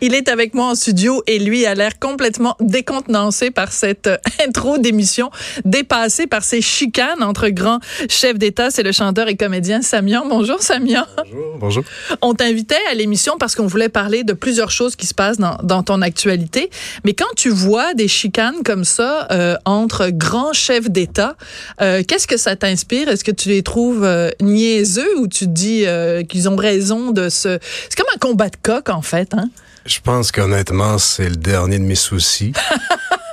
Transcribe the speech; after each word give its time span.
Il 0.00 0.14
est 0.14 0.28
avec 0.28 0.54
moi 0.54 0.66
en 0.66 0.74
studio 0.74 1.22
et 1.26 1.38
lui 1.38 1.66
a 1.66 1.74
l'air 1.74 1.98
complètement 1.98 2.56
décontenancé 2.60 3.50
par 3.50 3.72
cette 3.72 4.06
euh, 4.06 4.16
intro 4.46 4.78
d'émission, 4.78 5.30
dépassé 5.64 6.26
par 6.26 6.44
ces 6.44 6.60
chicanes 6.60 7.22
entre 7.22 7.48
grands 7.48 7.80
chefs 8.08 8.38
d'État. 8.38 8.70
C'est 8.70 8.82
le 8.82 8.92
chanteur 8.92 9.28
et 9.28 9.36
comédien 9.36 9.82
Samian. 9.82 10.24
Bonjour 10.28 10.60
Samian. 10.62 11.04
Bonjour. 11.16 11.58
Bonjour. 11.58 11.84
On 12.22 12.34
t'invitait 12.34 12.76
à 12.90 12.94
l'émission 12.94 13.36
parce 13.38 13.54
qu'on 13.54 13.66
voulait 13.66 13.88
parler 13.88 14.24
de 14.24 14.32
plusieurs 14.32 14.70
choses 14.70 14.96
qui 14.96 15.06
se 15.06 15.14
passent 15.14 15.38
dans, 15.38 15.58
dans 15.62 15.82
ton 15.82 16.02
actualité. 16.02 16.70
Mais 17.04 17.14
quand 17.14 17.32
tu 17.36 17.50
vois 17.50 17.94
des 17.94 18.08
chicanes 18.08 18.62
comme 18.64 18.84
ça 18.84 19.28
euh, 19.30 19.56
entre 19.64 20.08
grands 20.10 20.52
chefs 20.52 20.90
d'État, 20.90 21.36
euh, 21.80 22.02
qu'est-ce 22.06 22.26
que 22.26 22.36
ça 22.36 22.56
t'inspire? 22.56 23.08
Est-ce 23.08 23.24
que 23.24 23.30
tu 23.30 23.48
les 23.48 23.62
trouves 23.62 24.04
euh, 24.04 24.30
niaiseux 24.40 25.18
ou 25.18 25.28
tu 25.28 25.46
te 25.46 25.50
dis 25.50 25.84
euh, 25.86 26.22
qu'ils 26.22 26.48
ont 26.48 26.56
raison 26.56 27.10
de 27.10 27.28
se... 27.28 27.58
C'est 27.88 27.96
comme 27.96 28.12
un 28.14 28.18
combat 28.18 28.48
de 28.48 28.56
coq 28.62 28.88
en 28.88 29.02
fait, 29.02 29.34
hein? 29.34 29.50
Je 29.86 29.98
pense 30.00 30.30
qu'honnêtement, 30.32 30.98
c'est 30.98 31.28
le 31.28 31.36
dernier 31.36 31.78
de 31.78 31.84
mes 31.84 31.94
soucis. 31.94 32.52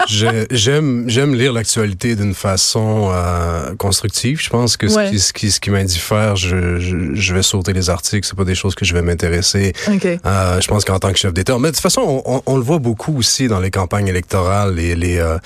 J'aime 0.08 1.10
j'aime 1.10 1.36
lire 1.36 1.52
l'actualité 1.52 2.16
d'une 2.16 2.34
façon 2.34 3.10
euh, 3.12 3.76
constructive. 3.76 4.40
Je 4.42 4.50
pense 4.50 4.78
que 4.78 4.88
ce 4.88 5.10
qui, 5.10 5.20
ce 5.20 5.34
qui, 5.34 5.52
ce 5.52 5.60
qui 5.60 5.70
m'indiffère, 5.70 6.38
je, 6.38 6.80
je, 6.80 7.14
je 7.14 7.34
vais 7.34 7.42
sauter 7.44 7.74
les 7.74 7.90
articles. 7.90 8.26
C'est 8.26 8.38
pas 8.38 8.46
des 8.46 8.56
choses 8.56 8.74
que 8.74 8.86
je 8.86 8.94
vais 8.94 9.02
m'intéresser. 9.02 9.74
OK. 9.92 10.06
Euh, 10.06 10.62
je 10.62 10.68
pense 10.70 10.86
qu'en 10.86 10.98
tant 11.00 11.12
que 11.12 11.18
chef 11.20 11.34
d'État, 11.34 11.58
mais 11.60 11.72
de 11.72 11.74
toute 11.74 11.82
façon, 11.82 12.02
on, 12.26 12.36
on- 12.38 12.42
on 12.46 12.56
le 12.56 12.64
voit 12.64 12.80
beaucoup 12.80 13.18
aussi 13.18 13.50
dans 13.50 13.60
les 13.60 13.72
campagnes 13.72 14.08
électorales, 14.08 14.76
les, 14.76 14.96
les, 14.96 15.18
euh, 15.18 15.38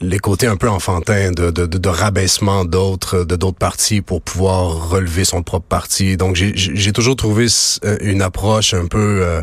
les 0.00 0.18
côtés 0.18 0.46
un 0.46 0.56
peu 0.56 0.68
enfantins 0.68 1.30
de, 1.32 1.50
de, 1.50 1.66
de, 1.66 1.78
de 1.78 1.88
rabaissement 1.88 2.64
d'autres 2.64 3.24
de 3.24 3.36
d'autres 3.36 3.58
partis 3.58 4.00
pour 4.00 4.22
pouvoir 4.22 4.90
relever 4.90 5.24
son 5.24 5.42
propre 5.42 5.66
parti. 5.66 6.16
Donc 6.16 6.36
j'ai 6.36 6.52
j'ai 6.54 6.92
toujours 6.92 7.16
trouvé 7.16 7.46
euh, 7.84 7.96
une 8.00 8.22
approche 8.22 8.74
un 8.74 8.86
peu 8.86 9.20
euh, 9.22 9.42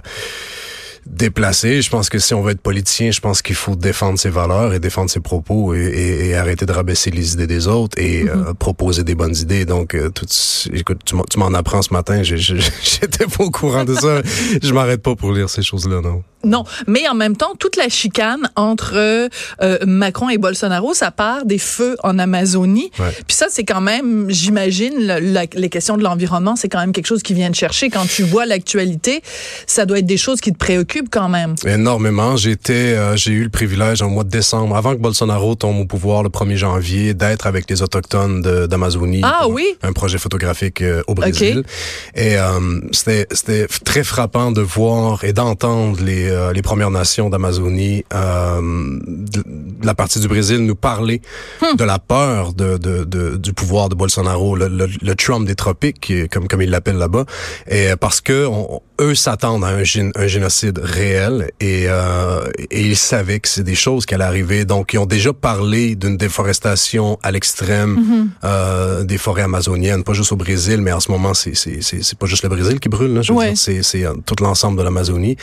déplacée. 1.05 1.81
Je 1.81 1.89
pense 1.89 2.09
que 2.09 2.19
si 2.19 2.33
on 2.33 2.41
veut 2.41 2.51
être 2.51 2.61
politicien, 2.61 3.11
je 3.11 3.21
pense 3.21 3.41
qu'il 3.41 3.55
faut 3.55 3.75
défendre 3.75 4.19
ses 4.19 4.29
valeurs 4.29 4.73
et 4.73 4.79
défendre 4.79 5.09
ses 5.09 5.21
propos 5.21 5.73
et, 5.73 5.79
et- 5.79 6.27
et 6.29 6.35
arrêter 6.35 6.65
de 6.65 6.71
rabaisser 6.73 7.11
les 7.11 7.33
idées 7.33 7.47
des 7.47 7.67
autres 7.67 7.97
et 7.97 8.27
euh, 8.27 8.53
proposer 8.53 9.03
des 9.03 9.15
bonnes 9.15 9.35
idées. 9.35 9.63
Donc, 9.65 9.95
euh, 9.95 10.09
tout, 10.09 10.25
écoute, 10.73 10.99
tu 11.05 11.15
m'en- 11.15 11.23
tu 11.23 11.39
m'en 11.39 11.53
apprends 11.53 11.81
ce 11.81 11.93
matin. 11.93 12.21
J'étais 12.23 13.25
pas 13.25 13.43
au 13.43 13.51
courant 13.51 13.85
de 13.85 13.95
ça. 13.95 14.21
Je 14.61 14.73
m'arrête 14.73 15.01
pas 15.01 15.15
pour 15.15 15.31
lire 15.31 15.49
ces 15.49 15.61
choses-là, 15.63 16.01
non. 16.01 16.23
Non, 16.43 16.63
mais 16.87 17.07
en 17.07 17.15
même 17.15 17.35
temps, 17.35 17.53
toute 17.57 17.75
la 17.75 17.89
chicane 17.89 18.49
entre 18.55 18.93
euh, 18.95 19.77
Macron 19.85 20.29
et 20.29 20.37
Bolsonaro, 20.37 20.93
ça 20.93 21.11
part 21.11 21.45
des 21.45 21.57
feux 21.57 21.97
en 22.03 22.19
Amazonie. 22.19 22.91
Ouais. 22.99 23.11
Puis 23.27 23.35
ça, 23.35 23.47
c'est 23.49 23.63
quand 23.63 23.81
même, 23.81 24.27
j'imagine, 24.29 24.93
les 25.53 25.69
questions 25.69 25.97
de 25.97 26.03
l'environnement, 26.03 26.55
c'est 26.55 26.69
quand 26.69 26.79
même 26.79 26.93
quelque 26.93 27.07
chose 27.07 27.23
qui 27.23 27.33
vient 27.33 27.49
de 27.49 27.55
chercher. 27.55 27.89
Quand 27.89 28.05
tu 28.07 28.23
vois 28.23 28.45
l'actualité, 28.45 29.21
ça 29.65 29.85
doit 29.85 29.99
être 29.99 30.05
des 30.05 30.17
choses 30.17 30.39
qui 30.39 30.51
te 30.51 30.57
préoccupent 30.57 31.09
quand 31.09 31.29
même. 31.29 31.55
Énormément. 31.65 32.37
J'étais, 32.37 32.73
euh, 32.73 33.15
j'ai 33.15 33.31
eu 33.31 33.43
le 33.43 33.49
privilège 33.49 34.01
au 34.01 34.09
mois 34.09 34.23
de 34.23 34.29
décembre, 34.29 34.75
avant 34.75 34.93
que 34.93 35.01
Bolsonaro 35.01 35.55
tombe 35.55 35.79
au 35.79 35.85
pouvoir 35.85 36.23
le 36.23 36.29
1er 36.29 36.55
janvier, 36.55 37.13
d'être 37.13 37.47
avec 37.47 37.69
les 37.69 37.81
autochtones 37.81 38.41
d'Amazonie. 38.67 39.21
Ah 39.23 39.47
oui? 39.49 39.65
Un 39.81 39.93
projet 39.93 40.17
photographique 40.17 40.81
euh, 40.81 41.01
au 41.07 41.13
Brésil. 41.13 41.63
Et 42.15 42.37
euh, 42.37 42.79
c'était, 42.91 43.27
c'était 43.31 43.67
très 43.85 44.03
frappant 44.03 44.51
de 44.51 44.61
voir 44.61 45.23
et 45.23 45.33
d'entendre 45.33 46.01
les, 46.03 46.26
euh, 46.29 46.53
les 46.53 46.61
Premières 46.61 46.91
Nations 46.91 47.29
d'Amazonie, 47.29 48.03
euh, 48.13 48.61
de, 49.05 49.41
de 49.45 49.85
la 49.85 49.93
partie 49.95 50.19
du 50.19 50.27
Brésil, 50.27 50.57
nous 50.65 50.75
parler 50.75 51.21
de 51.77 51.83
la 51.83 51.99
peur 51.99 52.53
de, 52.53 52.77
de, 52.77 53.03
de- 53.03 53.37
du 53.37 53.53
pouvoir 53.53 53.89
de 53.89 53.95
Bolsonaro, 53.95 54.55
le, 54.55 54.67
le, 54.67 54.87
le 55.01 55.15
Trump 55.15 55.47
des 55.47 55.55
tropiques, 55.55 56.11
comme, 56.31 56.47
comme 56.47 56.61
ils 56.61 56.69
l'appellent 56.69 56.97
là-bas. 56.97 57.25
Et 57.67 57.91
euh, 57.91 57.95
parce 57.95 58.21
que 58.21 58.45
on- 58.47 58.81
eux 58.99 59.13
s'attendent 59.13 59.63
à 59.63 59.67
un, 59.67 59.83
gén- 59.83 60.11
un 60.15 60.25
génocide 60.25 60.79
réel 60.83 61.51
et, 61.59 61.83
euh, 61.87 62.49
et 62.71 62.81
ils 62.81 62.97
savaient 62.97 63.39
que 63.39 63.47
c'est 63.47 63.61
des 63.63 63.75
choses 63.75 64.07
qui 64.07 64.15
allaient 64.15 64.23
arriver. 64.23 64.65
Donc, 64.65 64.93
ils 64.93 64.97
ont 64.97 65.05
déjà 65.05 65.33
parlé 65.33 65.95
d'une 65.95 66.17
déforestation 66.17 67.19
à 67.21 67.29
l'extrême 67.31 68.29
euh, 68.43 69.03
des 69.03 69.19
forêts 69.19 69.43
amazoniennes, 69.43 70.03
pas 70.03 70.13
juste 70.13 70.31
au 70.31 70.35
Brésil, 70.35 70.81
mais 70.81 70.91
en 70.91 70.99
ce 70.99 71.11
moment, 71.11 71.35
c'est 71.35 71.53
pas 72.17 72.25
juste 72.25 72.41
le 72.41 72.49
Brésil 72.49 72.79
qui 72.79 72.89
brûle. 72.89 73.13
Là, 73.13 73.21
je 73.21 73.31
veux 73.33 73.37
Ouais. 73.37 73.53
dire, 73.53 73.85
c'est 73.85 74.03
tout 74.25 74.35
l'ensemble 74.43 74.79
de 74.79 74.83
l'Amazonie. 74.83 75.37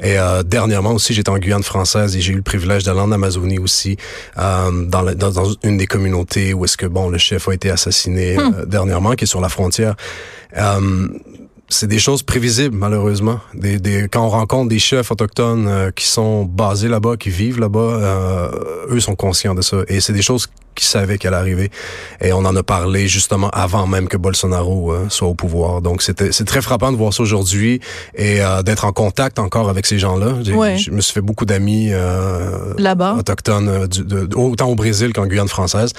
Et 0.00 0.18
euh, 0.18 0.27
dernièrement 0.44 0.92
aussi, 0.92 1.14
j'étais 1.14 1.30
en 1.30 1.38
Guyane 1.38 1.62
française 1.62 2.16
et 2.16 2.20
j'ai 2.20 2.32
eu 2.32 2.36
le 2.36 2.42
privilège 2.42 2.84
d'aller 2.84 3.00
en 3.00 3.12
Amazonie 3.12 3.58
aussi, 3.58 3.96
euh, 4.38 4.70
dans, 4.86 5.02
la- 5.02 5.14
dans, 5.14 5.30
dans 5.30 5.50
une 5.62 5.76
des 5.76 5.86
communautés 5.86 6.54
où 6.54 6.64
est-ce 6.64 6.76
que 6.76 6.86
bon 6.86 7.08
le 7.08 7.18
chef 7.18 7.48
a 7.48 7.54
été 7.54 7.70
assassiné 7.70 8.36
euh, 8.38 8.64
dernièrement, 8.66 9.12
qui 9.14 9.24
est 9.24 9.26
sur 9.26 9.40
la 9.40 9.48
frontière. 9.48 9.94
Euh, 10.56 11.08
c'est 11.70 11.86
des 11.86 11.98
choses 11.98 12.22
prévisibles, 12.22 12.74
malheureusement. 12.74 13.40
Des, 13.52 13.78
des, 13.78 14.08
quand 14.10 14.24
on 14.24 14.30
rencontre 14.30 14.70
des 14.70 14.78
chefs 14.78 15.10
autochtones 15.10 15.66
euh, 15.68 15.90
qui 15.90 16.06
sont 16.06 16.44
basés 16.46 16.88
là-bas, 16.88 17.16
qui 17.18 17.28
vivent 17.28 17.60
là-bas, 17.60 17.78
euh, 17.78 18.50
eux 18.90 19.00
sont 19.00 19.14
conscients 19.16 19.54
de 19.54 19.60
ça. 19.60 19.76
Et 19.88 20.00
c'est 20.00 20.14
des 20.14 20.22
choses 20.22 20.46
qu'ils 20.78 20.88
savaient 20.88 21.18
qu'elle 21.18 21.34
arriver. 21.34 21.70
Et 22.22 22.32
on 22.32 22.38
en 22.38 22.56
a 22.56 22.62
parlé 22.62 23.08
justement 23.08 23.50
avant 23.50 23.86
même 23.86 24.08
que 24.08 24.16
Bolsonaro 24.16 24.92
euh, 24.92 25.06
soit 25.10 25.28
au 25.28 25.34
pouvoir. 25.34 25.82
Donc 25.82 26.00
c'était 26.02 26.32
c'est 26.32 26.44
très 26.46 26.62
frappant 26.62 26.90
de 26.92 26.96
voir 26.96 27.12
ça 27.12 27.22
aujourd'hui 27.22 27.80
et 28.14 28.40
euh, 28.40 28.62
d'être 28.62 28.84
en 28.86 28.92
contact 28.92 29.38
encore 29.38 29.68
avec 29.68 29.84
ces 29.86 29.98
gens-là. 29.98 30.34
Ouais. 30.54 30.78
Je 30.78 30.90
me 30.90 31.00
suis 31.00 31.12
fait 31.12 31.20
beaucoup 31.20 31.44
d'amis 31.44 31.90
euh, 31.92 32.74
Là-bas. 32.78 33.16
autochtones, 33.18 33.68
euh, 33.68 33.86
du- 33.86 34.04
de- 34.04 34.28
autant 34.36 34.68
au 34.68 34.74
Brésil 34.74 35.12
qu'en 35.12 35.26
Guyane 35.26 35.48
française. 35.48 35.92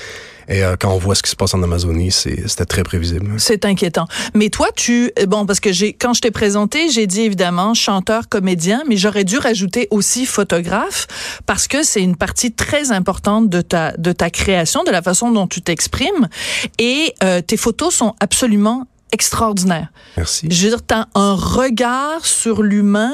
Et 0.50 0.64
euh, 0.64 0.76
quand 0.78 0.92
on 0.92 0.98
voit 0.98 1.16
ce 1.16 1.22
qui 1.22 1.30
se 1.30 1.36
passe 1.36 1.54
en 1.54 1.62
Amazonie, 1.62 2.12
c'était 2.12 2.66
très 2.66 2.84
prévisible. 2.84 3.34
C'est 3.38 3.66
inquiétant. 3.66 4.08
Mais 4.34 4.50
toi, 4.50 4.68
tu 4.76 5.12
bon 5.28 5.46
parce 5.46 5.60
que 5.60 5.72
j'ai 5.72 5.94
quand 5.94 6.14
je 6.14 6.22
t'ai 6.22 6.32
présenté, 6.32 6.90
j'ai 6.90 7.06
dit 7.06 7.22
évidemment 7.22 7.76
chanteur, 7.76 8.28
comédien, 8.28 8.84
mais 8.88 8.98
j'aurais 8.98 9.24
dû 9.24 9.38
rajouter 9.38 9.88
aussi 9.92 10.26
photographe 10.26 11.08
parce 11.46 11.68
que 11.68 11.84
c'est 11.84 12.02
une 12.02 12.16
partie 12.16 12.52
très 12.52 12.92
importante 12.92 13.50
de 13.50 13.62
ta 13.62 13.96
de 13.98 14.12
ta 14.12 14.32
création, 14.32 14.84
de 14.84 14.92
la 14.92 15.04
façon 15.04 15.32
dont 15.32 15.48
tu 15.48 15.62
t'exprimes 15.62 16.28
et 16.80 17.14
euh, 17.24 17.42
tes 17.42 17.58
photos 17.58 17.94
sont 17.94 18.16
absolument 18.20 18.88
extraordinaires. 19.12 19.90
Merci. 20.18 20.48
Je 20.50 20.64
veux 20.64 20.70
dire, 20.70 20.82
t'as 20.86 21.06
un 21.16 21.34
regard 21.34 22.26
sur 22.26 22.64
l'humain 22.64 23.14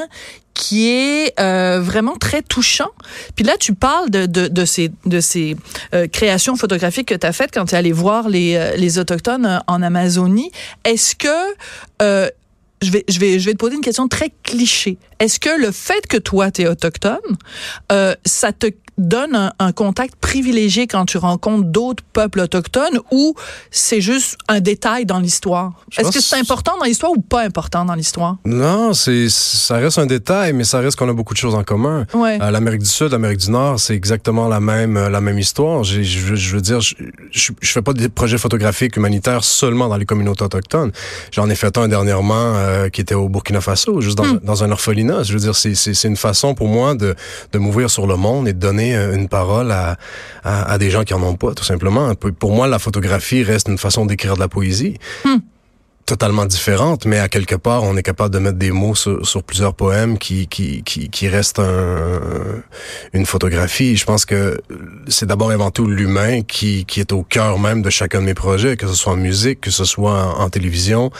qui 0.56 0.88
est 0.88 1.38
euh, 1.38 1.80
vraiment 1.82 2.16
très 2.16 2.40
touchant. 2.40 2.90
Puis 3.34 3.44
là, 3.44 3.56
tu 3.60 3.74
parles 3.74 4.08
de, 4.10 4.24
de, 4.24 4.48
de 4.48 4.64
ces, 4.64 4.90
de 5.04 5.20
ces 5.20 5.54
euh, 5.94 6.06
créations 6.08 6.56
photographiques 6.56 7.08
que 7.08 7.14
tu 7.14 7.26
as 7.26 7.34
faites 7.34 7.52
quand 7.52 7.66
tu 7.66 7.74
es 7.74 7.78
allé 7.78 7.92
voir 7.92 8.30
les, 8.30 8.56
euh, 8.56 8.74
les 8.76 8.98
Autochtones 8.98 9.44
euh, 9.44 9.58
en 9.66 9.82
Amazonie. 9.82 10.50
Est-ce 10.84 11.14
que... 11.14 11.28
Euh, 12.00 12.30
je 12.82 12.90
vais, 12.90 13.04
je, 13.08 13.18
vais, 13.18 13.38
je 13.38 13.46
vais 13.46 13.52
te 13.52 13.58
poser 13.58 13.74
une 13.74 13.82
question 13.82 14.06
très 14.06 14.30
cliché. 14.42 14.98
Est-ce 15.18 15.38
que 15.40 15.48
le 15.58 15.72
fait 15.72 16.06
que 16.06 16.18
toi, 16.18 16.50
tu 16.50 16.62
es 16.62 16.68
autochtone, 16.68 17.16
ça 18.26 18.52
te 18.52 18.66
donne 18.98 19.34
un, 19.34 19.52
un 19.58 19.72
contact 19.72 20.14
privilégié 20.16 20.86
quand 20.86 21.04
tu 21.04 21.18
rencontres 21.18 21.64
d'autres 21.64 22.02
peuples 22.12 22.40
autochtones 22.40 22.98
ou 23.10 23.34
c'est 23.70 24.00
juste 24.00 24.36
un 24.48 24.60
détail 24.60 25.06
dans 25.06 25.18
l'histoire? 25.18 25.72
Est-ce 25.96 26.10
que 26.10 26.20
c'est 26.20 26.36
important 26.38 26.72
dans 26.78 26.84
l'histoire 26.84 27.12
ou 27.12 27.20
pas 27.20 27.42
important 27.42 27.84
dans 27.84 27.94
l'histoire? 27.94 28.36
Non, 28.44 28.94
c'est 28.94 29.28
ça 29.28 29.76
reste 29.76 29.98
un 29.98 30.06
détail, 30.06 30.52
mais 30.52 30.64
ça 30.64 30.78
reste 30.80 30.96
qu'on 30.98 31.08
a 31.08 31.12
beaucoup 31.12 31.34
de 31.34 31.38
choses 31.38 31.54
en 31.54 31.64
commun. 31.64 32.06
Ouais. 32.14 32.38
Euh, 32.40 32.50
L'Amérique 32.50 32.82
du 32.82 32.88
Sud, 32.88 33.12
l'Amérique 33.12 33.40
du 33.40 33.50
Nord, 33.50 33.78
c'est 33.80 33.94
exactement 33.94 34.48
la 34.48 34.60
même 34.60 34.96
euh, 34.96 35.08
la 35.10 35.20
même 35.20 35.38
histoire. 35.38 35.84
Je 35.84 36.00
veux- 36.00 36.36
je 36.36 36.54
veux 36.54 36.60
dire, 36.62 36.80
je, 36.80 36.94
je, 37.30 37.52
fais 37.72 37.82
pas 37.82 37.92
des 37.92 38.08
projets 38.08 38.38
photographiques 38.38 38.96
humanitaires 38.96 39.44
seulement 39.44 39.88
dans 39.88 39.96
les 39.96 40.04
communautés 40.06 40.44
autochtones. 40.44 40.92
J'en 41.32 41.48
ai 41.50 41.54
fait 41.54 41.76
un 41.78 41.88
dernièrement 41.88 42.34
euh, 42.56 42.88
qui 42.88 43.00
était 43.00 43.14
au 43.14 43.28
Burkina 43.28 43.60
Faso, 43.60 44.00
juste 44.00 44.16
dans, 44.18 44.34
dans 44.42 44.64
un 44.64 44.70
orphelinat. 44.70 45.22
Je 45.24 45.32
veux 45.32 45.40
dire, 45.40 45.54
c'est 45.54 46.04
une 46.04 46.16
façon 46.16 46.54
pour 46.54 46.68
moi 46.68 46.94
de 46.94 47.14
de 47.52 47.58
m'ouvrir 47.58 47.90
sur 47.90 48.06
le 48.06 48.16
monde 48.16 48.48
et 48.48 48.52
de 48.52 48.58
donner 48.58 48.85
euh, 48.94 49.14
une 49.14 49.28
parole 49.28 49.70
à, 49.72 49.96
à 50.44 50.72
à 50.72 50.78
des 50.78 50.90
gens 50.90 51.04
qui 51.04 51.14
en 51.14 51.22
ont 51.22 51.36
pas, 51.36 51.54
tout 51.54 51.64
simplement. 51.64 52.14
Pour 52.14 52.52
moi, 52.52 52.68
la 52.68 52.78
photographie 52.78 53.42
reste 53.42 53.68
une 53.68 53.78
façon 53.78 54.06
d'écrire 54.06 54.34
de 54.34 54.40
la 54.40 54.48
poésie 54.48 54.98
totalement 56.06 56.46
différente, 56.46 57.04
mais 57.04 57.18
à 57.18 57.28
quelque 57.28 57.56
part, 57.56 57.82
on 57.82 57.96
est 57.96 58.02
capable 58.04 58.32
de 58.32 58.38
mettre 58.38 58.58
des 58.58 58.70
mots 58.70 58.94
sur, 58.94 59.26
sur 59.26 59.42
plusieurs 59.42 59.74
poèmes 59.74 60.18
qui, 60.18 60.46
qui, 60.46 60.84
qui, 60.84 61.10
qui 61.10 61.28
restent 61.28 61.58
un, 61.58 62.20
une 63.12 63.26
photographie. 63.26 63.96
Je 63.96 64.04
pense 64.04 64.24
que 64.24 64.60
c'est 65.08 65.26
d'abord 65.26 65.50
et 65.50 65.54
avant 65.54 65.72
tout 65.72 65.88
l'humain 65.88 66.42
qui, 66.42 66.84
qui 66.84 67.00
est 67.00 67.12
au 67.12 67.24
cœur 67.24 67.58
même 67.58 67.82
de 67.82 67.90
chacun 67.90 68.20
de 68.20 68.26
mes 68.26 68.34
projets, 68.34 68.76
que 68.76 68.86
ce 68.86 68.94
soit 68.94 69.14
en 69.14 69.16
musique, 69.16 69.60
que 69.60 69.72
ce 69.72 69.84
soit 69.84 70.12
en, 70.12 70.42
en 70.42 70.48
télévision 70.48 71.10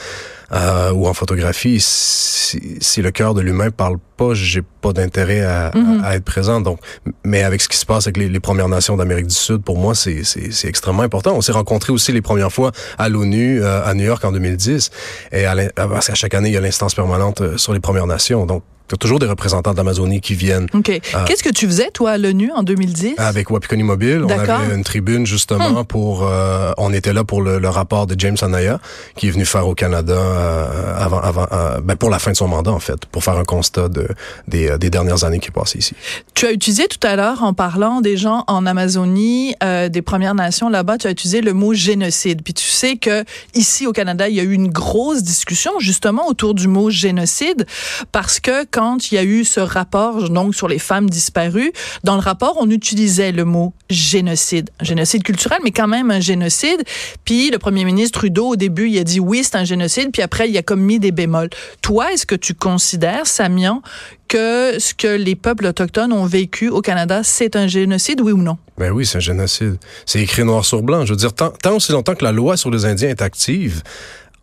euh, 0.53 0.91
ou 0.91 1.07
en 1.07 1.13
photographie. 1.13 1.77
Si, 1.79 2.77
si 2.79 3.01
le 3.01 3.11
cœur 3.11 3.33
de 3.33 3.41
l'humain 3.41 3.69
parle 3.71 3.97
pas, 4.15 4.33
j'ai 4.33 4.61
pas 4.81 4.93
d'intérêt 4.93 5.41
à, 5.41 5.71
Mhm. 5.75 6.01
à, 6.03 6.07
à 6.07 6.15
être 6.15 6.23
présent. 6.23 6.61
Donc, 6.61 6.79
mais 7.25 7.43
avec 7.43 7.61
ce 7.61 7.67
qui 7.69 7.77
se 7.77 7.85
passe 7.85 8.07
avec 8.07 8.17
les, 8.17 8.29
les 8.29 8.39
Premières 8.39 8.69
Nations 8.69 8.95
d'Amérique 8.97 9.27
du 9.27 9.35
Sud, 9.35 9.61
pour 9.63 9.77
moi, 9.77 9.93
c'est 9.95 10.23
c'est- 10.23 10.51
c'est 10.51 10.67
extrêmement 10.69 11.03
important. 11.03 11.33
On 11.35 11.41
s'est 11.41 11.51
rencontrés 11.51 11.91
aussi 11.91 12.11
les 12.13 12.21
premières 12.21 12.51
fois 12.51 12.71
à 12.97 13.09
l'ONU 13.09 13.61
euh, 13.61 13.83
à 13.85 13.93
New 13.93 14.05
York 14.05 14.23
en 14.23 14.31
2010, 14.31 14.89
et 15.31 15.45
à 15.45 15.55
parce 15.75 16.07
qu'à 16.07 16.15
chaque 16.15 16.33
année 16.33 16.49
il 16.49 16.53
y 16.53 16.57
a 16.57 16.61
l'instance 16.61 16.95
permanente 16.95 17.41
euh, 17.41 17.57
sur 17.57 17.73
les 17.73 17.79
Premières 17.79 18.07
Nations. 18.07 18.45
Donc 18.45 18.63
T'as 18.87 18.95
toujours 18.95 19.19
des 19.19 19.25
représentants 19.25 19.71
de 19.71 19.77
l'Amazonie 19.77 20.21
qui 20.21 20.33
viennent. 20.33 20.67
OK. 20.73 21.01
Qu'est-ce 21.25 21.43
que 21.43 21.49
tu 21.49 21.67
faisais, 21.67 21.91
toi, 21.91 22.11
à 22.11 22.17
l'ONU 22.17 22.51
en 22.53 22.63
2010? 22.63 23.15
Avec 23.17 23.49
Wapikoni 23.49 23.83
Mobile, 23.83 24.23
on 24.25 24.29
avait 24.29 24.73
une 24.73 24.83
tribune 24.83 25.25
justement 25.25 25.83
pour... 25.83 26.23
Euh, 26.23 26.71
on 26.77 26.93
était 26.93 27.13
là 27.13 27.23
pour 27.23 27.41
le, 27.41 27.67
rapport 27.67 28.07
de 28.07 28.17
James 28.17 28.37
Anaya, 28.41 28.79
qui 29.15 29.27
est 29.27 29.31
venu 29.31 29.45
faire 29.45 29.67
au 29.67 29.75
Canada 29.75 30.13
euh, 30.13 30.95
avant, 30.97 31.19
avant 31.19 31.47
euh, 31.51 31.79
ben 31.81 31.97
pour 31.97 32.09
la 32.09 32.17
fin 32.17 32.31
de 32.31 32.37
son 32.37 32.47
mandat, 32.47 32.71
en 32.71 32.79
fait, 32.79 33.05
pour 33.07 33.23
faire 33.23 33.35
un 33.35 33.43
constat 33.43 33.89
de, 33.89 34.07
des, 34.47 34.77
des 34.77 34.89
dernières 34.89 35.25
années 35.25 35.39
qui 35.39 35.49
est 35.49 35.51
passé 35.51 35.79
ici. 35.79 35.93
Tu 36.33 36.45
as 36.45 36.51
utilisé 36.51 36.87
tout 36.87 37.05
à 37.05 37.17
l'heure, 37.17 37.43
en 37.43 37.53
parlant 37.53 37.99
des 37.99 38.15
gens 38.15 38.45
en 38.47 38.65
Amazonie, 38.65 39.53
des 39.89 40.01
Premières 40.01 40.35
Nations 40.35 40.69
là-bas, 40.69 40.97
tu 40.97 41.07
as 41.07 41.11
utilisé 41.11 41.41
le 41.41 41.53
mot 41.53 41.73
génocide. 41.73 42.41
Puis 42.41 42.53
tu 42.53 42.65
sais 42.65 42.95
que 42.95 43.25
ici 43.53 43.85
au 43.85 43.91
Canada, 43.91 44.29
il 44.29 44.35
y 44.35 44.39
a 44.39 44.43
eu 44.43 44.53
une 44.53 44.69
grosse 44.69 45.23
discussion 45.23 45.71
justement 45.79 46.27
autour 46.27 46.53
du 46.53 46.67
mot 46.67 46.89
génocide, 46.89 47.65
parce 48.11 48.39
que 48.39 48.63
quand 48.77 49.11
il 49.11 49.15
y 49.15 49.17
a 49.17 49.23
eu 49.23 49.43
ce 49.43 49.59
rapport 49.59 50.29
donc 50.29 50.53
sur 50.53 50.67
les 50.67 50.77
femmes 50.77 51.09
disparues, 51.09 51.71
dans 52.03 52.13
le 52.13 52.21
rapport, 52.21 52.57
on 52.59 52.69
utilisait 52.69 53.31
le 53.31 53.43
mot 53.43 53.73
génocide, 53.89 54.69
génocide 54.81 55.23
culturel, 55.23 55.57
mais 55.63 55.71
quand 55.71 55.87
même 55.87 56.11
un 56.11 56.19
génocide. 56.19 56.83
Puis 57.25 57.49
le 57.49 57.57
premier 57.57 57.85
ministre 57.85 58.19
Trudeau, 58.19 58.49
au 58.49 58.55
début, 58.55 58.87
il 58.87 58.99
a 58.99 59.03
dit 59.03 59.19
oui, 59.19 59.43
c'est 59.43 59.55
un 59.55 59.63
génocide, 59.63 60.11
puis 60.11 60.21
après, 60.21 60.47
il 60.47 60.55
a 60.59 60.61
comme 60.61 60.81
mis 60.81 60.99
des 60.99 61.11
bémols. 61.11 61.49
Toi, 61.81 62.13
est-ce 62.13 62.27
que 62.27 62.35
tu 62.35 62.53
considères, 62.53 63.25
Samian, 63.25 63.81
que 64.27 64.77
ce 64.77 64.93
que 64.93 65.07
les 65.07 65.35
peuples 65.35 65.65
autochtones 65.65 66.13
ont 66.13 66.27
vécu 66.27 66.69
au 66.69 66.81
Canada, 66.81 67.21
c'est 67.23 67.55
un 67.55 67.65
génocide, 67.65 68.21
oui 68.21 68.31
ou 68.31 68.43
non? 68.43 68.59
Ben 68.77 68.91
oui, 68.91 69.07
c'est 69.07 69.17
un 69.17 69.21
génocide. 69.21 69.77
C'est 70.05 70.21
écrit 70.21 70.43
noir 70.43 70.63
sur 70.63 70.83
blanc. 70.83 71.03
Je 71.03 71.13
veux 71.13 71.17
dire, 71.17 71.33
tant, 71.33 71.49
tant 71.49 71.77
aussi 71.77 71.93
longtemps 71.93 72.13
que 72.13 72.23
la 72.23 72.31
loi 72.31 72.57
sur 72.57 72.69
les 72.69 72.85
Indiens 72.85 73.09
est 73.09 73.23
active, 73.23 73.81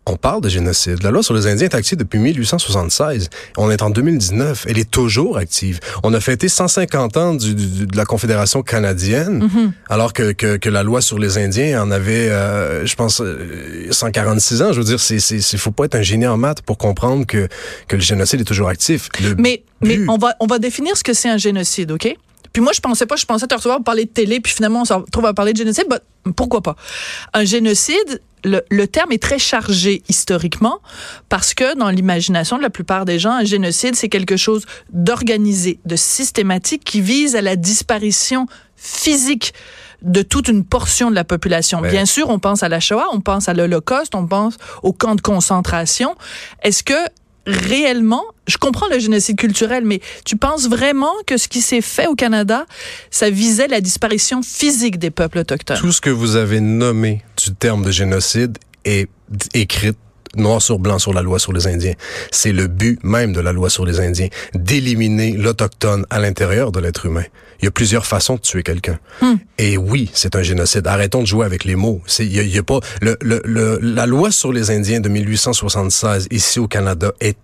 on 0.05 0.17
parle 0.17 0.41
de 0.41 0.49
génocide. 0.49 1.01
La 1.03 1.11
loi 1.11 1.23
sur 1.23 1.33
les 1.33 1.47
Indiens 1.47 1.65
est 1.65 1.75
active 1.75 1.97
depuis 1.97 2.19
1876. 2.19 3.29
On 3.57 3.71
est 3.71 3.81
en 3.81 3.89
2019. 3.89 4.65
Elle 4.69 4.77
est 4.77 4.89
toujours 4.89 5.37
active. 5.37 5.79
On 6.03 6.13
a 6.13 6.19
fêté 6.19 6.47
150 6.47 7.17
ans 7.17 7.33
du, 7.33 7.55
de 7.55 7.97
la 7.97 8.05
Confédération 8.05 8.61
canadienne, 8.61 9.43
mm-hmm. 9.43 9.71
alors 9.89 10.13
que, 10.13 10.31
que, 10.31 10.57
que, 10.57 10.69
la 10.69 10.83
loi 10.83 11.01
sur 11.01 11.17
les 11.17 11.37
Indiens 11.37 11.81
en 11.81 11.91
avait, 11.91 12.29
euh, 12.29 12.85
je 12.85 12.95
pense, 12.95 13.21
146 13.89 14.61
euh, 14.61 14.65
ans. 14.65 14.73
Je 14.73 14.79
veux 14.79 14.85
dire, 14.85 14.99
c'est, 14.99 15.57
faut 15.57 15.71
pas 15.71 15.85
être 15.85 15.95
un 15.95 16.01
génie 16.01 16.27
en 16.27 16.37
maths 16.37 16.61
pour 16.61 16.77
comprendre 16.77 17.25
que, 17.25 17.47
que 17.87 17.95
le 17.95 18.01
génocide 18.01 18.41
est 18.41 18.45
toujours 18.45 18.69
actif. 18.69 19.09
mais, 19.37 19.63
mais 19.81 19.99
on 20.07 20.17
va, 20.17 20.35
on 20.39 20.45
va 20.45 20.59
définir 20.59 20.95
ce 20.97 21.03
que 21.03 21.13
c'est 21.13 21.29
un 21.29 21.37
génocide, 21.37 21.91
OK? 21.91 22.15
Puis 22.55 22.61
moi, 22.61 22.71
je 22.73 22.79
pensais 22.79 23.05
pas, 23.05 23.17
je 23.17 23.25
pensais 23.25 23.47
te 23.47 23.53
recevoir 23.53 23.79
pour 23.79 23.83
parler 23.83 24.05
de 24.05 24.09
télé, 24.09 24.39
puis 24.39 24.53
finalement, 24.53 24.83
on 24.83 24.85
se 24.85 24.93
retrouve 24.93 25.25
à 25.25 25.33
parler 25.33 25.51
de 25.51 25.57
génocide. 25.57 25.87
Bah, 25.89 25.99
pourquoi 26.37 26.61
pas? 26.61 26.77
Un 27.33 27.43
génocide, 27.43 28.21
le, 28.45 28.85
terme 28.85 29.11
est 29.11 29.21
très 29.21 29.39
chargé 29.39 30.03
historiquement 30.07 30.79
parce 31.29 31.53
que 31.53 31.77
dans 31.77 31.89
l'imagination 31.89 32.57
de 32.57 32.61
la 32.61 32.69
plupart 32.69 33.05
des 33.05 33.19
gens, 33.19 33.31
un 33.31 33.43
génocide, 33.43 33.95
c'est 33.95 34.09
quelque 34.09 34.37
chose 34.37 34.65
d'organisé, 34.91 35.79
de 35.85 35.95
systématique 35.95 36.83
qui 36.83 37.01
vise 37.01 37.35
à 37.35 37.41
la 37.41 37.55
disparition 37.55 38.47
physique 38.75 39.53
de 40.01 40.21
toute 40.21 40.47
une 40.47 40.63
portion 40.63 41.09
de 41.09 41.15
la 41.15 41.23
population. 41.23 41.81
Bien 41.81 42.05
sûr, 42.05 42.29
on 42.29 42.37
pense 42.37 42.61
à 42.61 42.69
la 42.69 42.79
Shoah, 42.79 43.07
on 43.11 43.21
pense 43.21 43.49
à 43.49 43.53
l'Holocauste, 43.53 44.13
on 44.13 44.27
pense 44.27 44.57
aux 44.83 44.93
camps 44.93 45.15
de 45.15 45.21
concentration. 45.21 46.15
Est-ce 46.61 46.83
que 46.83 46.93
réellement, 47.45 48.23
je 48.47 48.57
comprends 48.57 48.87
le 48.87 48.99
génocide 48.99 49.37
culturel, 49.37 49.85
mais 49.85 49.99
tu 50.25 50.37
penses 50.37 50.67
vraiment 50.67 51.13
que 51.25 51.37
ce 51.37 51.47
qui 51.47 51.61
s'est 51.61 51.81
fait 51.81 52.07
au 52.07 52.15
Canada, 52.15 52.65
ça 53.11 53.29
visait 53.29 53.67
la 53.67 53.81
disparition 53.81 54.41
physique 54.41 54.99
des 54.99 55.11
peuples 55.11 55.39
autochtones? 55.39 55.77
Tout 55.77 55.91
ce 55.91 56.01
que 56.01 56.09
vous 56.09 56.35
avez 56.35 56.59
nommé 56.59 57.23
du 57.43 57.53
terme 57.53 57.83
de 57.83 57.91
génocide 57.91 58.57
est 58.83 59.09
écrit 59.53 59.91
noir 60.35 60.61
sur 60.61 60.79
blanc 60.79 60.99
sur 60.99 61.13
la 61.13 61.21
loi 61.21 61.39
sur 61.39 61.53
les 61.53 61.67
Indiens. 61.67 61.93
C'est 62.31 62.51
le 62.51 62.67
but 62.67 62.99
même 63.03 63.33
de 63.33 63.39
la 63.39 63.53
loi 63.53 63.69
sur 63.69 63.85
les 63.85 63.99
Indiens, 63.99 64.27
d'éliminer 64.53 65.31
l'autochtone 65.31 66.05
à 66.09 66.19
l'intérieur 66.19 66.71
de 66.71 66.79
l'être 66.79 67.05
humain. 67.05 67.23
Il 67.61 67.65
y 67.65 67.67
a 67.67 67.71
plusieurs 67.71 68.05
façons 68.05 68.35
de 68.35 68.41
tuer 68.41 68.63
quelqu'un. 68.63 68.99
Hmm. 69.21 69.35
Et 69.57 69.77
oui, 69.77 70.09
c'est 70.13 70.35
un 70.35 70.43
génocide. 70.43 70.87
Arrêtons 70.87 71.21
de 71.21 71.27
jouer 71.27 71.45
avec 71.45 71.63
les 71.63 71.75
mots. 71.75 72.01
Il 72.19 72.25
y, 72.25 72.49
y 72.49 72.57
a, 72.57 72.63
pas 72.63 72.79
le, 73.01 73.17
le, 73.21 73.41
le, 73.45 73.79
la 73.81 74.05
loi 74.05 74.31
sur 74.31 74.51
les 74.51 74.71
Indiens 74.71 74.99
de 74.99 75.09
1876 75.09 76.27
ici 76.31 76.59
au 76.59 76.67
Canada 76.67 77.11
est 77.19 77.37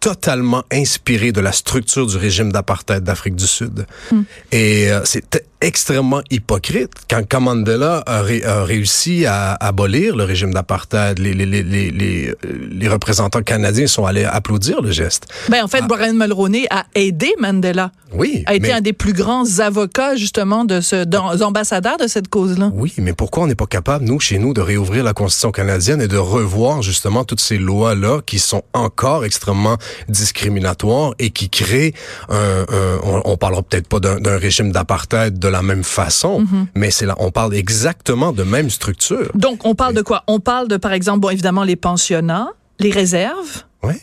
totalement 0.00 0.64
inspirée 0.70 1.32
de 1.32 1.40
la 1.40 1.52
structure 1.52 2.06
du 2.06 2.18
régime 2.18 2.52
d'apartheid 2.52 3.02
d'Afrique 3.02 3.36
du 3.36 3.46
Sud. 3.46 3.86
Hmm. 4.12 4.22
Et 4.52 4.92
euh, 4.92 5.02
c'était 5.04 5.46
extrêmement 5.60 6.22
hypocrite 6.30 6.90
quand, 7.08 7.40
Mandela 7.40 8.02
a, 8.06 8.22
réussi 8.22 9.26
à, 9.26 9.54
abolir 9.54 10.16
le 10.16 10.24
régime 10.24 10.52
d'apartheid. 10.52 11.18
Les, 11.18 11.34
les, 11.34 11.46
les, 11.46 11.62
les, 11.62 12.34
les 12.70 12.88
représentants 12.88 13.42
canadiens 13.42 13.86
sont 13.86 14.06
allés 14.06 14.24
applaudir 14.24 14.82
le 14.82 14.90
geste. 14.90 15.26
Ben, 15.48 15.64
en 15.64 15.68
fait, 15.68 15.80
ah. 15.82 15.86
Brian 15.86 16.14
Mulroney 16.14 16.66
a 16.70 16.84
aidé 16.94 17.34
Mandela. 17.38 17.92
Oui. 18.12 18.44
A 18.46 18.54
été 18.54 18.72
un 18.72 18.80
des 18.80 18.92
plus 18.92 19.12
grands 19.12 19.58
avocats, 19.58 20.16
justement, 20.16 20.64
de 20.64 20.80
ce, 20.80 21.04
ambassadeurs 21.42 21.96
de 21.96 22.06
cette 22.06 22.28
cause-là. 22.28 22.70
Oui, 22.72 22.92
mais 22.98 23.12
pourquoi 23.12 23.44
on 23.44 23.46
n'est 23.46 23.54
pas 23.54 23.66
capable, 23.66 24.04
nous, 24.04 24.20
chez 24.20 24.38
nous, 24.38 24.54
de 24.54 24.60
réouvrir 24.60 25.02
la 25.02 25.12
Constitution 25.12 25.50
canadienne 25.50 26.00
et 26.00 26.08
de 26.08 26.16
revoir, 26.16 26.82
justement, 26.82 27.24
toutes 27.24 27.40
ces 27.40 27.58
lois-là 27.58 28.20
qui 28.24 28.38
sont 28.38 28.62
encore 28.72 29.24
extrêmement 29.24 29.76
discriminatoires 30.08 31.14
et 31.18 31.30
qui 31.30 31.50
créent 31.50 31.94
un, 32.28 32.66
on, 33.02 33.22
on 33.24 33.36
parlera 33.36 33.62
peut-être 33.62 33.88
pas 33.88 34.00
d'un 34.00 34.38
régime 34.38 34.70
d'apartheid 34.70 35.38
de 35.38 35.48
la 35.54 35.62
même 35.62 35.84
façon, 35.84 36.40
mhm. 36.40 36.66
mais 36.74 36.90
c'est 36.90 37.06
là, 37.06 37.14
on 37.18 37.30
parle 37.30 37.54
exactement 37.54 38.32
de 38.32 38.42
même 38.42 38.70
structure. 38.70 39.30
Donc, 39.34 39.64
on 39.64 39.74
parle 39.74 39.94
de 39.94 40.02
quoi? 40.02 40.24
On 40.26 40.40
parle 40.40 40.68
de, 40.68 40.76
par 40.76 40.92
exemple, 40.92 41.20
bon, 41.20 41.30
évidemment, 41.30 41.64
les 41.64 41.76
pensionnats, 41.76 42.50
les 42.80 42.90
réserves. 42.90 43.62
Oui. 43.82 43.94